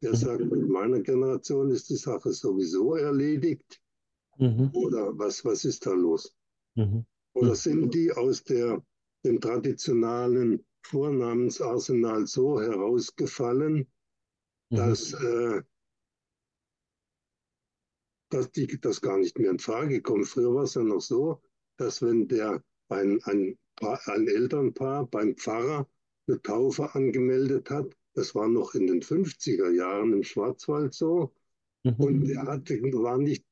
[0.01, 3.81] der sagt, mit meiner Generation ist die Sache sowieso erledigt?
[4.37, 4.69] Mhm.
[4.73, 6.33] Oder was, was ist da los?
[6.75, 7.05] Mhm.
[7.33, 8.81] Oder sind die aus der
[9.25, 13.87] dem traditionellen Vornamensarsenal so herausgefallen,
[14.69, 14.75] mhm.
[14.75, 15.61] dass, äh,
[18.29, 20.27] dass die, das gar nicht mehr in Frage kommt.
[20.27, 21.41] Früher war es ja noch so,
[21.77, 25.87] dass wenn der ein, ein, ein Elternpaar beim Pfarrer
[26.27, 31.33] eine Taufe angemeldet hat, das war noch in den 50er Jahren im Schwarzwald so,
[31.83, 31.95] mhm.
[31.97, 33.45] und der hatte, war nicht,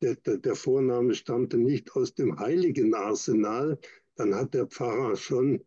[0.00, 3.78] der, der, Vorname stammte nicht aus dem heiligen Arsenal,
[4.14, 5.64] dann hat der Pfarrer schon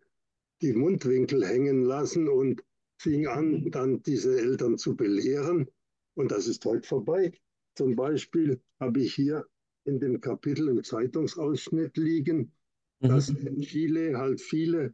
[0.61, 2.63] die Mundwinkel hängen lassen und
[2.97, 5.69] fing an, dann diese Eltern zu belehren.
[6.13, 7.31] Und das ist heute vorbei.
[7.75, 9.45] Zum Beispiel habe ich hier
[9.85, 12.53] in dem Kapitel im Zeitungsausschnitt liegen,
[12.99, 13.07] mhm.
[13.07, 14.93] dass in Chile halt viele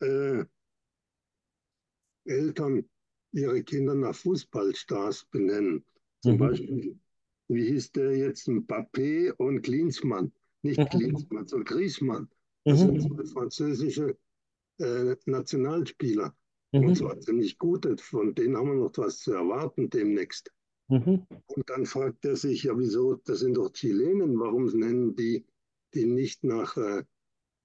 [0.00, 0.44] äh,
[2.24, 2.84] Eltern
[3.32, 5.84] ihre Kinder nach Fußballstars benennen.
[6.22, 6.38] Zum mhm.
[6.38, 6.98] Beispiel,
[7.48, 10.32] wie hieß der jetzt, Mbappé und Klinsmann.
[10.62, 10.88] Nicht mhm.
[10.88, 12.28] Klinsmann, sondern Griezmann.
[12.64, 13.00] Das mhm.
[13.00, 14.16] sind französische
[14.78, 16.36] äh, Nationalspieler.
[16.72, 16.84] Mhm.
[16.84, 17.96] Und zwar ziemlich gute.
[17.98, 20.52] Von denen haben wir noch was zu erwarten demnächst.
[20.88, 21.26] Mhm.
[21.46, 25.46] Und dann fragt er sich, ja, wieso, das sind doch Chilenen, warum nennen die
[25.94, 27.02] die nicht nach äh,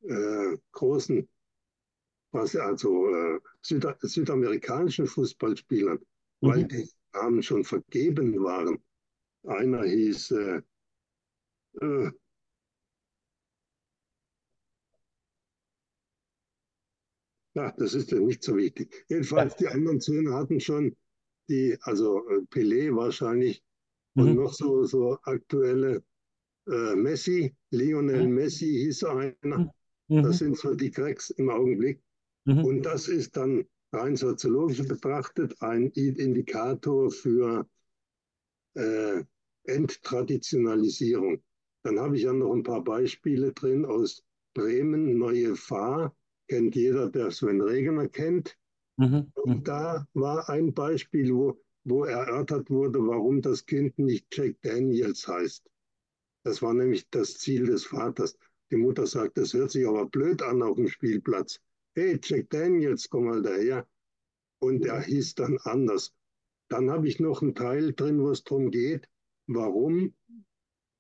[0.04, 1.28] äh, großen,
[2.36, 6.00] was, also äh, Süda südamerikanischen Fußballspielern,
[6.42, 6.48] mhm.
[6.48, 8.78] weil die Namen schon vergeben waren.
[9.44, 10.62] Einer hieß, äh,
[11.82, 12.12] äh
[17.56, 19.06] Ja, das ist ja nicht so wichtig.
[19.08, 20.94] Jedenfalls, die anderen Söhne hatten schon
[21.48, 23.64] die, also äh, Pelé wahrscheinlich
[24.16, 24.24] mhm.
[24.24, 26.04] und noch so, so aktuelle
[26.68, 28.36] äh, Messi, Lionel mhm.
[28.36, 29.74] Messi hieß einer.
[30.08, 30.24] Mhm.
[30.24, 32.02] Das sind so die Cracks im Augenblick.
[32.46, 32.64] Mhm.
[32.64, 37.68] Und das ist dann rein soziologisch betrachtet ein Indikator für
[38.76, 39.24] äh,
[39.64, 41.42] Enttraditionalisierung.
[41.84, 44.24] Dann habe ich ja noch ein paar Beispiele drin aus
[44.54, 46.16] Bremen, Neue Fahr
[46.48, 48.58] kennt jeder, der Sven Regener kennt.
[48.98, 49.32] Mhm.
[49.36, 55.28] Und da war ein Beispiel, wo wo erörtert wurde, warum das Kind nicht Jack Daniels
[55.28, 55.70] heißt.
[56.44, 58.38] Das war nämlich das Ziel des Vaters.
[58.72, 61.62] Die Mutter sagt, das hört sich aber blöd an auf dem Spielplatz.
[61.98, 63.88] Hey, Jack Daniels, komm mal daher.
[64.60, 66.14] Und er hieß dann anders.
[66.68, 69.08] Dann habe ich noch einen Teil drin, wo es darum geht,
[69.48, 70.14] warum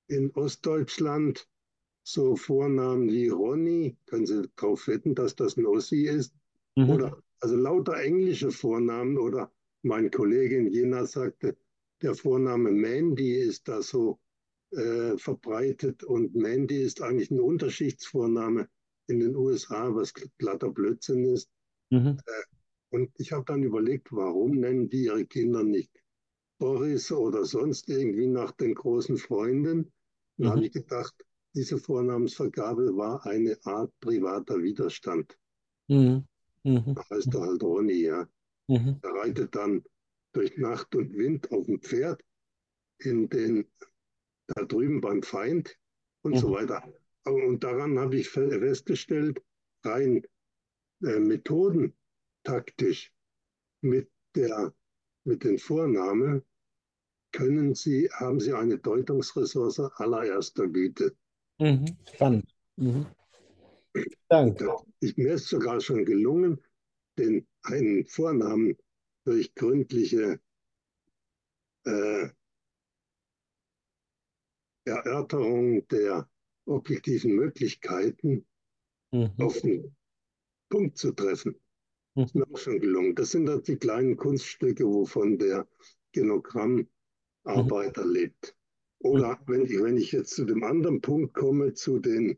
[0.08, 1.50] in Ostdeutschland
[2.04, 6.34] so Vornamen wie Ronny, können Sie darauf wetten, dass das ein Ossi ist?
[6.76, 6.89] Mhm.
[6.89, 11.58] Oder also lauter englische Vornamen oder mein Kollege in Jena sagte,
[12.02, 14.20] der Vorname Mandy ist da so
[14.72, 18.70] äh, verbreitet und Mandy ist eigentlich ein Unterschichtsvorname
[19.08, 21.49] in den USA, was glatter Blödsinn ist.
[21.89, 22.18] Mhm.
[22.26, 22.43] Äh,
[22.89, 25.91] und ich habe dann überlegt, warum nennen die ihre Kinder nicht
[26.58, 29.91] Boris oder sonst irgendwie nach den großen Freunden?
[30.38, 30.51] Dann mhm.
[30.51, 31.14] habe ich gedacht,
[31.53, 35.38] diese Vornamensvergabe war eine Art privater Widerstand.
[35.88, 36.26] Mhm.
[36.64, 36.95] Mhm.
[36.95, 38.28] Da heißt er halt Ronny, ja.
[38.68, 38.99] Mhm.
[39.01, 39.84] Er reitet dann
[40.34, 42.22] durch Nacht und Wind auf dem Pferd
[42.99, 43.66] in den,
[44.47, 45.78] da drüben beim Feind
[46.24, 46.38] und mhm.
[46.38, 46.84] so weiter.
[47.26, 49.42] Und daran habe ich festgestellt,
[49.84, 50.26] rein
[51.04, 53.12] äh, methodentaktisch
[53.82, 54.74] mit, der,
[55.24, 56.44] mit den Vornamen
[57.32, 61.16] können Sie, haben Sie eine Deutungsressource allererster Güte.
[61.60, 62.56] Mhm, spannend.
[62.78, 63.08] Mhm.
[64.30, 64.76] Danke.
[65.00, 66.62] Ich, mir ist sogar schon gelungen,
[67.18, 68.78] den einen Vornamen
[69.26, 70.40] durch gründliche
[71.86, 72.30] äh,
[74.86, 76.30] Erörterung der
[76.66, 78.45] objektiven Möglichkeiten
[79.11, 79.32] mhm.
[79.38, 79.95] auf den
[80.70, 81.55] Punkt zu treffen.
[82.16, 82.22] Mhm.
[82.22, 83.13] Das ist mir auch schon gelungen.
[83.16, 85.68] Das sind halt die kleinen Kunststücke, wovon der
[86.11, 88.11] Genogrammarbeiter mhm.
[88.11, 88.55] lebt.
[88.99, 92.38] Oder wenn ich, wenn ich jetzt zu dem anderen Punkt komme, zu den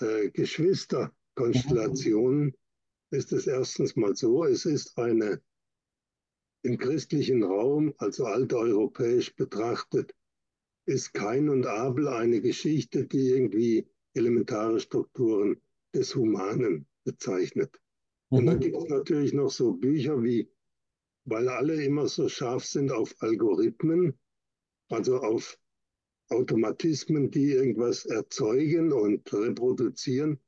[0.00, 2.56] äh, Geschwisterkonstellationen,
[3.10, 5.42] ist es erstens mal so, es ist eine
[6.62, 10.14] im christlichen Raum, also alteuropäisch betrachtet,
[10.86, 15.60] ist Kain und Abel eine Geschichte, die irgendwie elementare Strukturen
[15.94, 17.80] des Humanen bezeichnet.
[18.30, 18.38] Mhm.
[18.38, 20.50] Und dann gibt es natürlich noch so Bücher wie,
[21.24, 24.18] weil alle immer so scharf sind auf Algorithmen,
[24.88, 25.58] also auf
[26.28, 30.40] Automatismen, die irgendwas erzeugen und reproduzieren,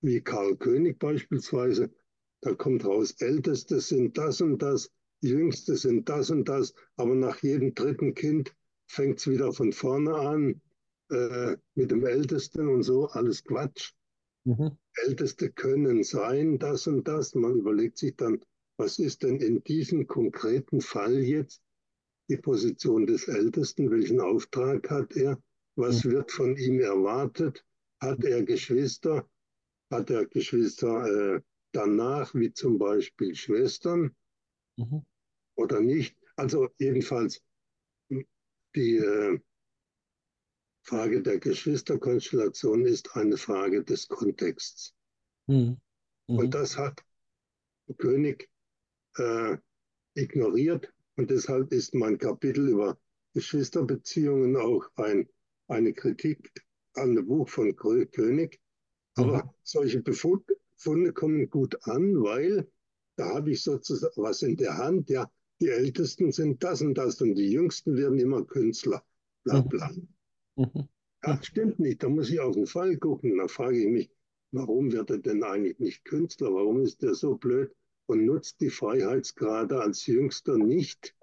[0.00, 1.92] wie Karl König beispielsweise.
[2.40, 7.42] Da kommt raus, Älteste sind das und das, Jüngste sind das und das, aber nach
[7.42, 8.54] jedem dritten Kind
[8.88, 10.60] fängt es wieder von vorne an
[11.10, 13.92] äh, mit dem Ältesten und so, alles Quatsch.
[14.44, 14.76] Mhm.
[15.06, 17.34] Älteste können sein, das und das.
[17.34, 18.44] Man überlegt sich dann,
[18.78, 21.62] was ist denn in diesem konkreten Fall jetzt
[22.28, 25.42] die Position des Ältesten, welchen Auftrag hat er,
[25.76, 26.12] was mhm.
[26.12, 27.64] wird von ihm erwartet,
[28.00, 29.28] hat er Geschwister,
[29.90, 31.40] hat er Geschwister äh,
[31.72, 34.14] danach, wie zum Beispiel Schwestern
[34.76, 35.04] mhm.
[35.56, 36.16] oder nicht.
[36.36, 37.42] Also jedenfalls
[38.78, 39.38] die äh,
[40.82, 44.94] Frage der Geschwisterkonstellation ist eine Frage des Kontexts.
[45.46, 45.78] Mhm.
[46.26, 46.50] Und mhm.
[46.50, 47.02] das hat
[47.98, 48.48] König
[49.16, 49.56] äh,
[50.14, 52.98] ignoriert und deshalb ist mein Kapitel über
[53.34, 55.28] Geschwisterbeziehungen auch ein,
[55.66, 56.52] eine Kritik
[56.94, 58.60] an dem Buch von König.
[59.16, 59.50] Aber mhm.
[59.64, 62.70] solche Befunde kommen gut an, weil
[63.16, 65.10] da habe ich sozusagen was in der Hand.
[65.10, 65.28] Ja,
[65.60, 69.04] die Ältesten sind das und das und die Jüngsten werden immer Künstler.
[69.44, 69.68] Bla mhm.
[69.68, 69.90] bla.
[70.56, 70.88] Mhm.
[71.24, 72.02] Ja, stimmt nicht.
[72.02, 73.38] Da muss ich auf den Fall gucken.
[73.38, 74.10] Da frage ich mich,
[74.52, 76.54] warum wird er denn eigentlich nicht Künstler?
[76.54, 77.72] Warum ist er so blöd?
[78.08, 81.14] und nutzt die Freiheitsgrade als Jüngster nicht,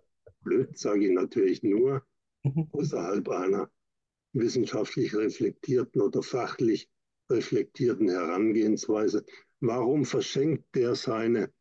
[0.42, 2.06] blöd sage ich natürlich nur,
[2.44, 2.68] mhm.
[2.72, 3.72] außerhalb einer
[4.34, 6.88] wissenschaftlich reflektierten oder fachlich
[7.30, 9.26] reflektierten Herangehensweise.
[9.62, 11.52] Warum verschenkt der seine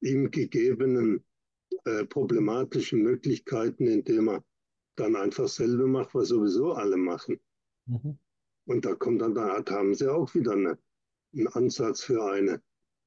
[0.00, 1.24] ihm gegebenen
[1.86, 4.44] äh, problematischen Möglichkeiten, indem er
[4.96, 7.40] dann einfach selber macht, was sowieso alle machen?
[7.86, 8.18] Mhm.
[8.66, 10.78] Und da kommt dann, da haben sie auch wieder eine,
[11.32, 12.60] einen Ansatz für eine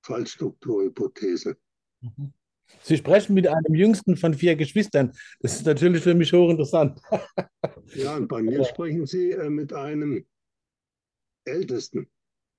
[0.05, 1.57] Fallstrukturhypothese.
[2.01, 2.33] Mhm.
[2.81, 5.11] Sie sprechen mit einem jüngsten von vier Geschwistern.
[5.39, 7.01] Das ist natürlich für mich hochinteressant.
[7.95, 8.63] ja, und bei mir ja.
[8.63, 10.25] sprechen Sie äh, mit einem
[11.45, 12.07] Ältesten.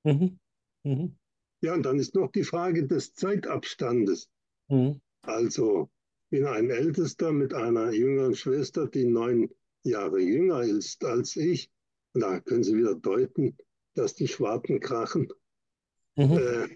[0.04, 0.38] Mhm.
[0.84, 1.16] Mhm.
[1.62, 4.28] Ja, und dann ist noch die Frage des Zeitabstandes.
[4.68, 5.00] Mhm.
[5.22, 5.90] Also,
[6.30, 9.50] bin ein Ältester mit einer jüngeren Schwester, die neun
[9.82, 11.70] Jahre jünger ist als ich.
[12.14, 13.56] Da können Sie wieder deuten,
[13.94, 15.32] dass die Schwarten krachen.
[16.16, 16.38] Mhm.
[16.38, 16.68] Äh,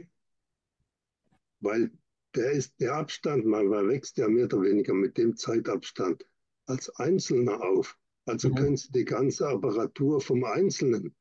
[1.61, 1.91] weil
[2.35, 6.27] der ist der Abstand, man wächst ja mehr oder weniger mit dem Zeitabstand
[6.67, 7.97] als Einzelner auf.
[8.27, 8.55] Also mhm.
[8.55, 11.15] können Sie die ganze Apparatur vom Einzelnen,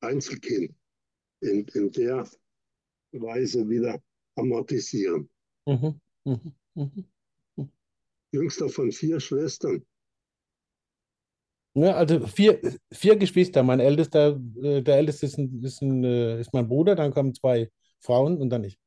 [0.00, 0.74] Einzelkind,
[1.40, 2.28] in, in der
[3.12, 4.02] Weise wieder
[4.36, 5.28] amortisieren.
[5.66, 6.00] Mhm.
[6.24, 6.54] Mhm.
[6.74, 7.04] mhm.
[8.34, 9.84] Jüngster von vier Schwestern.
[11.74, 12.60] Ja, also vier,
[12.92, 13.62] vier Geschwister.
[13.62, 17.34] Mein ältester, äh, der älteste ist, ein, ist, ein, äh, ist mein Bruder, dann kommen
[17.34, 18.78] zwei Frauen und dann ich.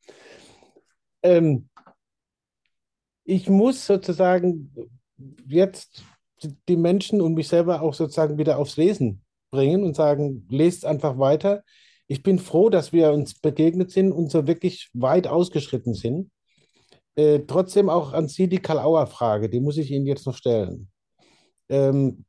[1.23, 1.69] Ähm,
[3.25, 4.73] ich muss sozusagen
[5.47, 6.03] jetzt
[6.69, 9.21] die Menschen und mich selber auch sozusagen wieder aufs Lesen
[9.51, 11.63] bringen und sagen, lest einfach weiter.
[12.07, 16.31] Ich bin froh, dass wir uns begegnet sind und so wirklich weit ausgeschritten sind.
[17.17, 20.89] Äh, trotzdem auch an Sie die Karl-Auer-Frage, die muss ich Ihnen jetzt noch stellen.
[21.67, 22.25] Ähm,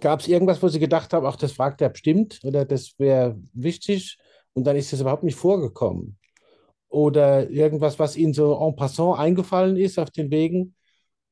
[0.00, 3.40] Gab es irgendwas, wo Sie gedacht haben, ach, das fragt er bestimmt oder das wäre
[3.52, 4.18] wichtig
[4.52, 6.18] und dann ist das überhaupt nicht vorgekommen?
[6.88, 10.74] Oder irgendwas, was Ihnen so en passant eingefallen ist auf den Wegen,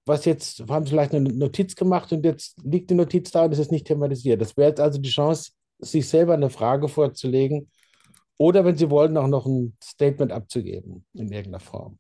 [0.06, 3.52] was jetzt, haben Sie vielleicht eine Notiz gemacht und jetzt liegt die Notiz da und
[3.52, 4.40] es ist nicht thematisiert.
[4.40, 7.70] Das wäre jetzt also die Chance, sich selber eine Frage vorzulegen
[8.38, 11.98] oder, wenn Sie wollen, auch noch ein Statement abzugeben in irgendeiner Form.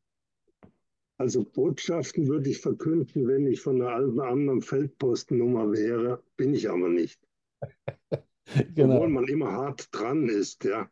[1.16, 6.88] Also Botschaften würde ich verkünden, wenn ich von einer anderen Feldpostennummer wäre, bin ich aber
[6.88, 7.20] nicht.
[8.74, 8.96] genau.
[8.96, 10.90] Obwohl man immer hart dran ist, ja.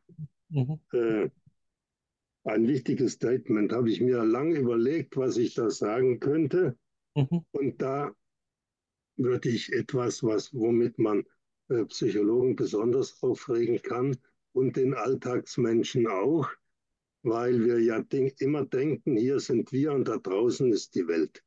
[0.48, 0.78] Mhm.
[0.92, 1.30] Äh,
[2.44, 6.76] ein wichtiges Statement habe ich mir lange überlegt, was ich da sagen könnte.
[7.14, 7.44] Mhm.
[7.52, 8.14] Und da
[9.16, 11.24] würde ich etwas, was, womit man
[11.68, 14.16] äh, Psychologen besonders aufregen kann
[14.52, 16.48] und den Alltagsmenschen auch,
[17.22, 21.42] weil wir ja denk, immer denken, hier sind wir und da draußen ist die Welt.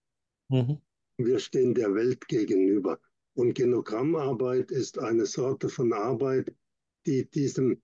[0.50, 0.82] Mhm.
[1.18, 3.00] Wir stehen der Welt gegenüber.
[3.34, 6.54] Und Genogrammarbeit ist eine Sorte von Arbeit,
[7.06, 7.82] die diesem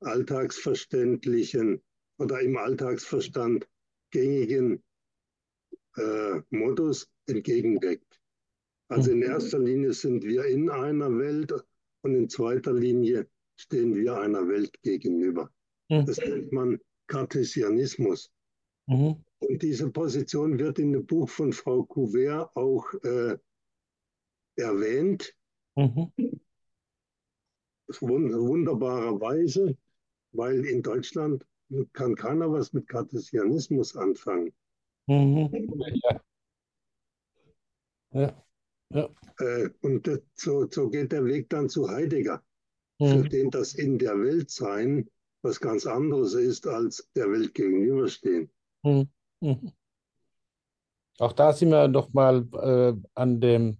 [0.00, 1.82] alltagsverständlichen
[2.18, 3.68] oder im Alltagsverstand
[4.10, 4.82] gängigen
[5.96, 8.20] äh, Modus entgegenwirkt.
[8.88, 9.24] Also in mhm.
[9.24, 11.52] erster Linie sind wir in einer Welt
[12.02, 13.26] und in zweiter Linie
[13.56, 15.50] stehen wir einer Welt gegenüber.
[15.88, 16.06] Mhm.
[16.06, 16.78] Das nennt man
[17.12, 18.32] Cartesianismus.
[18.86, 19.22] Mhm.
[19.40, 23.36] Und diese Position wird in dem Buch von Frau Couvert auch äh,
[24.56, 25.34] erwähnt.
[25.76, 26.10] Mhm.
[28.00, 29.76] Wunderbarerweise,
[30.32, 31.44] weil in Deutschland
[31.92, 34.54] kann keiner was mit Cartesianismus anfangen.
[35.06, 35.50] Mhm.
[36.02, 36.22] Ja.
[38.12, 38.44] Ja.
[38.90, 39.08] ja.
[39.38, 42.42] Äh, und das, so, so geht der Weg dann zu Heidegger,
[42.98, 43.06] mhm.
[43.06, 45.10] für den das in der Welt sein
[45.42, 48.50] was ganz anderes ist, als der Welt gegenüberstehen.
[48.82, 49.08] Mhm.
[49.40, 49.72] Mhm.
[51.18, 53.78] Auch da sind wir nochmal äh, an dem,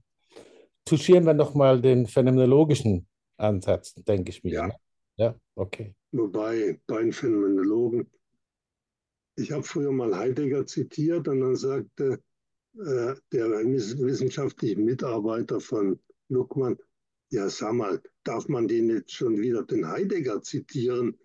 [0.85, 3.07] touchieren wir nochmal den phänomenologischen
[3.37, 4.53] Ansatz, denke ich mir.
[4.53, 4.71] Ja.
[5.17, 5.95] Ja, okay.
[6.13, 8.11] Wobei bei den Phänomenologen,
[9.37, 12.23] ich habe früher mal Heidegger zitiert und dann sagte
[12.75, 15.99] äh, der wissenschaftliche Mitarbeiter von
[16.29, 16.79] Luckmann,
[17.31, 21.19] ja sag mal, darf man den jetzt schon wieder den Heidegger zitieren?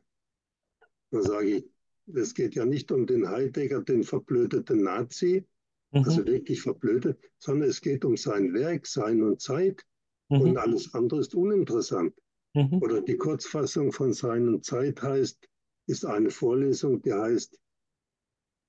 [1.12, 1.66] Da sage ich,
[2.14, 5.46] es geht ja nicht um den Heidegger, den verblödeten Nazi,
[5.92, 6.04] mhm.
[6.04, 9.86] also wirklich verblödet, sondern es geht um sein Werk, Sein und Zeit
[10.30, 10.42] mhm.
[10.42, 12.14] und alles andere ist uninteressant.
[12.54, 12.82] Mhm.
[12.82, 15.48] Oder die Kurzfassung von Sein und Zeit heißt,
[15.88, 17.60] ist eine Vorlesung, die heißt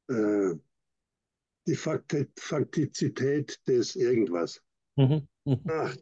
[0.09, 0.55] äh,
[1.67, 4.63] die Faktizität des irgendwas.
[4.97, 5.29] Mhm.
[5.45, 5.61] Mhm.
[5.69, 5.97] Ach,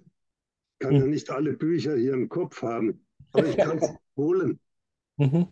[0.78, 4.60] kann ja nicht alle Bücher hier im Kopf haben, aber ich kann es holen.
[5.16, 5.48] Mhm.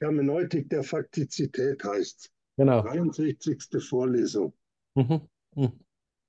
[0.00, 2.82] Hermeneutik der Faktizität heißt Genau.
[2.82, 3.86] 63.
[3.86, 4.54] Vorlesung.
[4.94, 5.28] Mhm.
[5.54, 5.72] Mhm.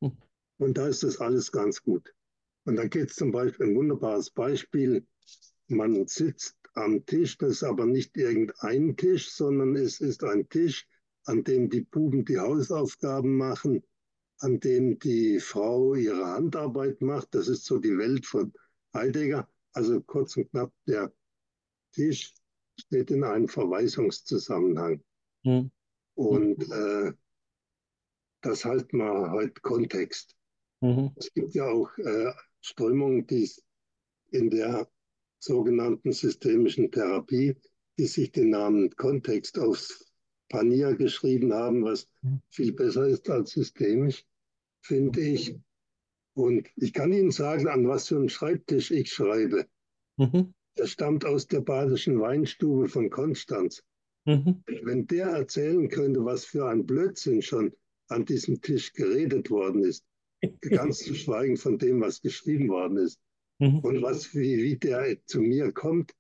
[0.02, 0.18] mhm.
[0.58, 2.14] Und da ist das alles ganz gut.
[2.66, 5.06] Und da geht es zum Beispiel ein wunderbares Beispiel.
[5.68, 10.86] Man sitzt am Tisch, das ist aber nicht irgendein Tisch, sondern es ist ein Tisch,
[11.26, 13.84] an dem die Buben die Hausaufgaben machen,
[14.40, 17.34] an dem die Frau ihre Handarbeit macht.
[17.36, 18.54] Das ist so die Welt von
[18.94, 19.50] Heidegger.
[19.72, 21.12] Also kurz und knapp, der
[21.94, 22.34] Tisch
[22.80, 25.02] steht in einem Verweisungszusammenhang.
[25.44, 25.72] Mhm.
[26.16, 27.14] Und äh,
[28.42, 30.36] das halten wir heute Kontext.
[30.82, 31.12] Mhm.
[31.16, 33.50] Es gibt ja auch äh, Strömungen, die
[34.32, 34.90] in der
[35.40, 37.56] sogenannten systemischen Therapie,
[37.98, 40.06] die sich den Namen Kontext aufs
[40.50, 42.42] Panier geschrieben haben, was mhm.
[42.50, 44.26] viel besser ist als systemisch,
[44.82, 45.56] finde ich.
[46.34, 49.68] Und ich kann Ihnen sagen, an was für einem Schreibtisch ich schreibe.
[50.18, 50.54] Mhm.
[50.78, 53.84] Der stammt aus der badischen Weinstube von Konstanz.
[54.26, 54.64] Mhm.
[54.84, 57.74] Wenn der erzählen könnte, was für ein Blödsinn schon
[58.10, 60.06] an diesem Tisch geredet worden ist,
[60.62, 63.20] ganz zu schweigen von dem, was geschrieben worden ist,
[63.60, 63.80] mhm.
[63.80, 66.14] und was, wie, wie der zu mir kommt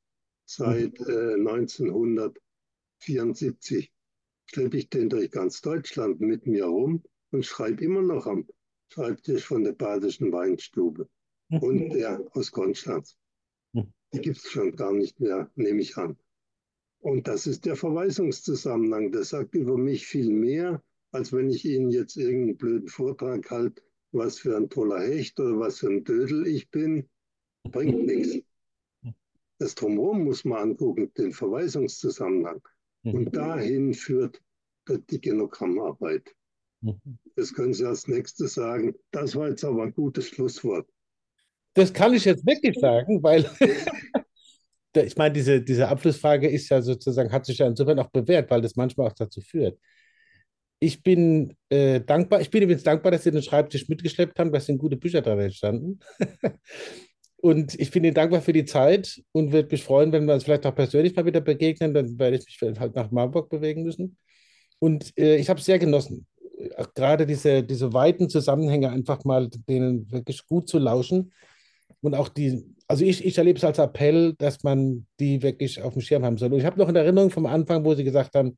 [0.45, 3.91] seit äh, 1974,
[4.45, 8.47] schleppe ich den durch ganz Deutschland mit mir rum und schreibe immer noch am
[8.89, 11.09] Schreibtisch von der badischen Weinstube
[11.49, 11.59] mhm.
[11.59, 13.17] und der aus Konstanz
[14.13, 16.17] die gibt es schon gar nicht mehr, nehme ich an.
[16.99, 19.11] Und das ist der Verweisungszusammenhang.
[19.11, 23.81] Das sagt über mich viel mehr, als wenn ich Ihnen jetzt irgendeinen blöden Vortrag halte
[24.11, 27.07] was für ein toller Hecht oder was für ein Dödel ich bin,
[27.63, 28.45] bringt nichts.
[29.59, 32.61] Das Drumherum muss man angucken, den Verweisungszusammenhang.
[33.03, 34.41] Und dahin führt
[35.09, 36.35] die Genogrammarbeit.
[36.81, 37.17] Mhm.
[37.35, 38.95] Das können Sie als nächstes sagen.
[39.11, 40.87] Das war jetzt aber ein gutes Schlusswort.
[41.77, 43.45] Das kann ich jetzt wirklich sagen, weil
[44.95, 48.61] ich meine, diese, diese Abschlussfrage ist ja sozusagen, hat sich ja insofern auch bewährt, weil
[48.61, 49.77] das manchmal auch dazu führt.
[50.79, 54.57] Ich bin äh, dankbar, ich bin übrigens dankbar, dass Sie den Schreibtisch mitgeschleppt haben, weil
[54.57, 55.99] es sind gute Bücher dran entstanden.
[57.37, 60.45] und ich bin Ihnen dankbar für die Zeit und würde mich freuen, wenn wir uns
[60.45, 61.93] vielleicht auch persönlich mal wieder begegnen.
[61.93, 64.17] Dann werde ich mich halt nach Marburg bewegen müssen.
[64.79, 66.25] Und äh, ich habe es sehr genossen,
[66.95, 71.33] gerade diese, diese weiten Zusammenhänge einfach mal denen wirklich gut zu lauschen.
[72.01, 75.93] Und auch die, also ich, ich erlebe es als Appell, dass man die wirklich auf
[75.93, 76.53] dem Schirm haben soll.
[76.53, 78.57] Und ich habe noch in Erinnerung vom Anfang, wo Sie gesagt haben,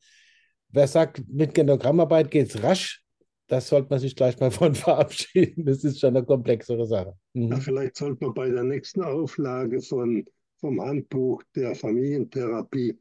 [0.70, 3.04] wer sagt, mit Genogrammarbeit geht es rasch,
[3.48, 5.66] das sollte man sich gleich mal von verabschieden.
[5.66, 7.16] Das ist schon eine komplexere Sache.
[7.34, 7.52] Mhm.
[7.52, 10.26] Ja, vielleicht sollte man bei der nächsten Auflage von,
[10.60, 12.98] vom Handbuch der Familientherapie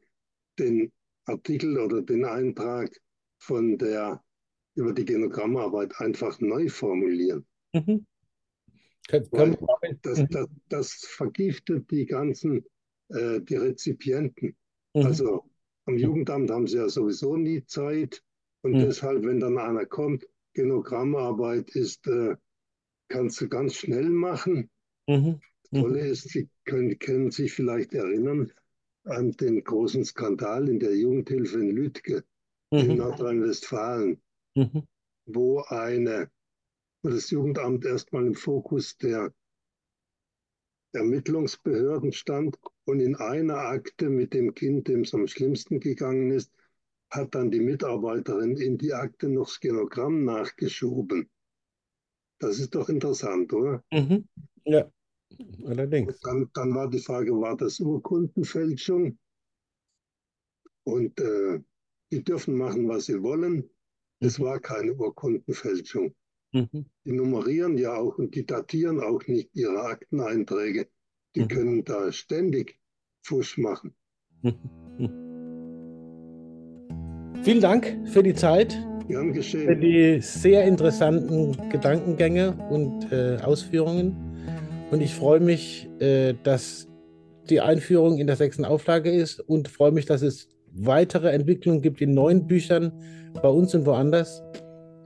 [0.57, 0.91] den
[1.25, 2.89] Artikel oder den Eintrag
[3.37, 4.21] von der
[4.75, 7.45] über die Genogrammarbeit einfach neu formulieren.
[7.73, 8.05] Mhm.
[9.11, 9.57] Weil
[10.01, 12.65] das, das, das, vergiftet die ganzen
[13.09, 14.55] äh, die Rezipienten.
[14.93, 15.05] Mhm.
[15.05, 15.49] Also
[15.85, 18.21] am Jugendamt haben sie ja sowieso nie Zeit
[18.61, 18.79] und mhm.
[18.79, 22.35] deshalb, wenn dann einer kommt, Genogrammarbeit ist, äh,
[23.07, 24.69] kannst du ganz schnell machen.
[25.07, 25.39] Mhm.
[25.71, 26.11] Das Tolle mhm.
[26.11, 28.51] ist, Sie können, können sich vielleicht erinnern
[29.05, 32.23] an den großen Skandal in der Jugendhilfe in Lütke
[32.71, 32.95] in mhm.
[32.97, 34.21] Nordrhein-Westfalen,
[34.55, 34.83] mhm.
[35.25, 36.29] wo eine,
[37.01, 39.33] das Jugendamt erstmal im Fokus der
[40.91, 46.51] Ermittlungsbehörden stand und in einer Akte mit dem Kind, dem es am schlimmsten gegangen ist,
[47.11, 51.29] hat dann die Mitarbeiterin in die Akte noch Skenogramm nachgeschoben.
[52.39, 53.83] Das ist doch interessant, oder?
[53.91, 54.27] Mhm.
[54.65, 54.91] Ja,
[55.65, 56.19] allerdings.
[56.21, 59.17] Dann, dann, war die Frage, war das Urkundenfälschung?
[60.83, 61.59] Und äh,
[62.11, 63.69] die dürfen machen, was sie wollen.
[64.19, 66.15] Es war keine Urkundenfälschung.
[66.51, 66.85] Mhm.
[67.05, 70.87] Die nummerieren ja auch und die datieren auch nicht ihre Akteneinträge.
[71.35, 71.47] Die mhm.
[71.47, 72.79] können da ständig
[73.21, 73.93] Fusch machen.
[77.43, 78.77] Vielen Dank für die Zeit.
[79.07, 79.65] Gern geschehen.
[79.65, 84.15] Für die sehr interessanten Gedankengänge und äh, Ausführungen.
[84.91, 86.87] Und ich freue mich, äh, dass
[87.49, 92.01] die Einführung in der sechsten Auflage ist und freue mich, dass es weitere Entwicklungen gibt
[92.01, 92.91] in neuen Büchern
[93.41, 94.43] bei uns und woanders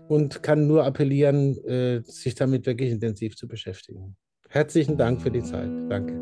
[0.08, 4.16] und kann nur appellieren, äh, sich damit wirklich intensiv zu beschäftigen.
[4.50, 5.70] Herzlichen Dank für die Zeit.
[5.90, 6.14] Danke.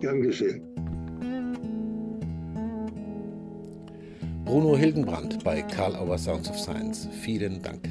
[0.00, 0.62] Gern geschehen.
[4.44, 7.08] Bruno Hildenbrand bei Karl Auer Sounds of Science.
[7.22, 7.88] Vielen Dank.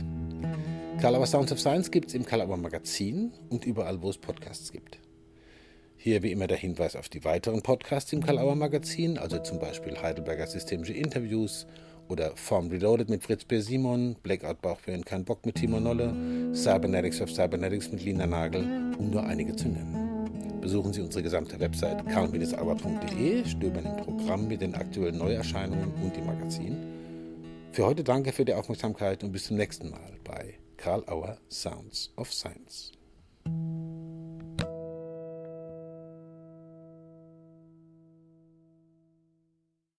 [1.01, 4.17] Karl Auer Sounds of Science gibt es im Karl Auer Magazin und überall, wo es
[4.17, 4.99] Podcasts gibt.
[5.97, 9.59] Hier wie immer der Hinweis auf die weiteren Podcasts im Karl Auer Magazin, also zum
[9.59, 11.67] Beispiel Heidelberger Systemische Interviews
[12.11, 13.61] oder Form Reloaded mit Fritz B.
[13.61, 16.13] Simon, Blackout Bauchwehen kein Bock mit Timo Nolle,
[16.53, 18.63] Cybernetics of Cybernetics mit Lina Nagel,
[18.97, 20.59] um nur einige zu nennen.
[20.59, 26.25] Besuchen Sie unsere gesamte Website karl-auer.de, stöbern im Programm mit den aktuellen Neuerscheinungen und im
[26.25, 26.75] Magazin.
[27.71, 32.11] Für heute danke für die Aufmerksamkeit und bis zum nächsten Mal bei Karl Auer Sounds
[32.17, 32.91] of Science.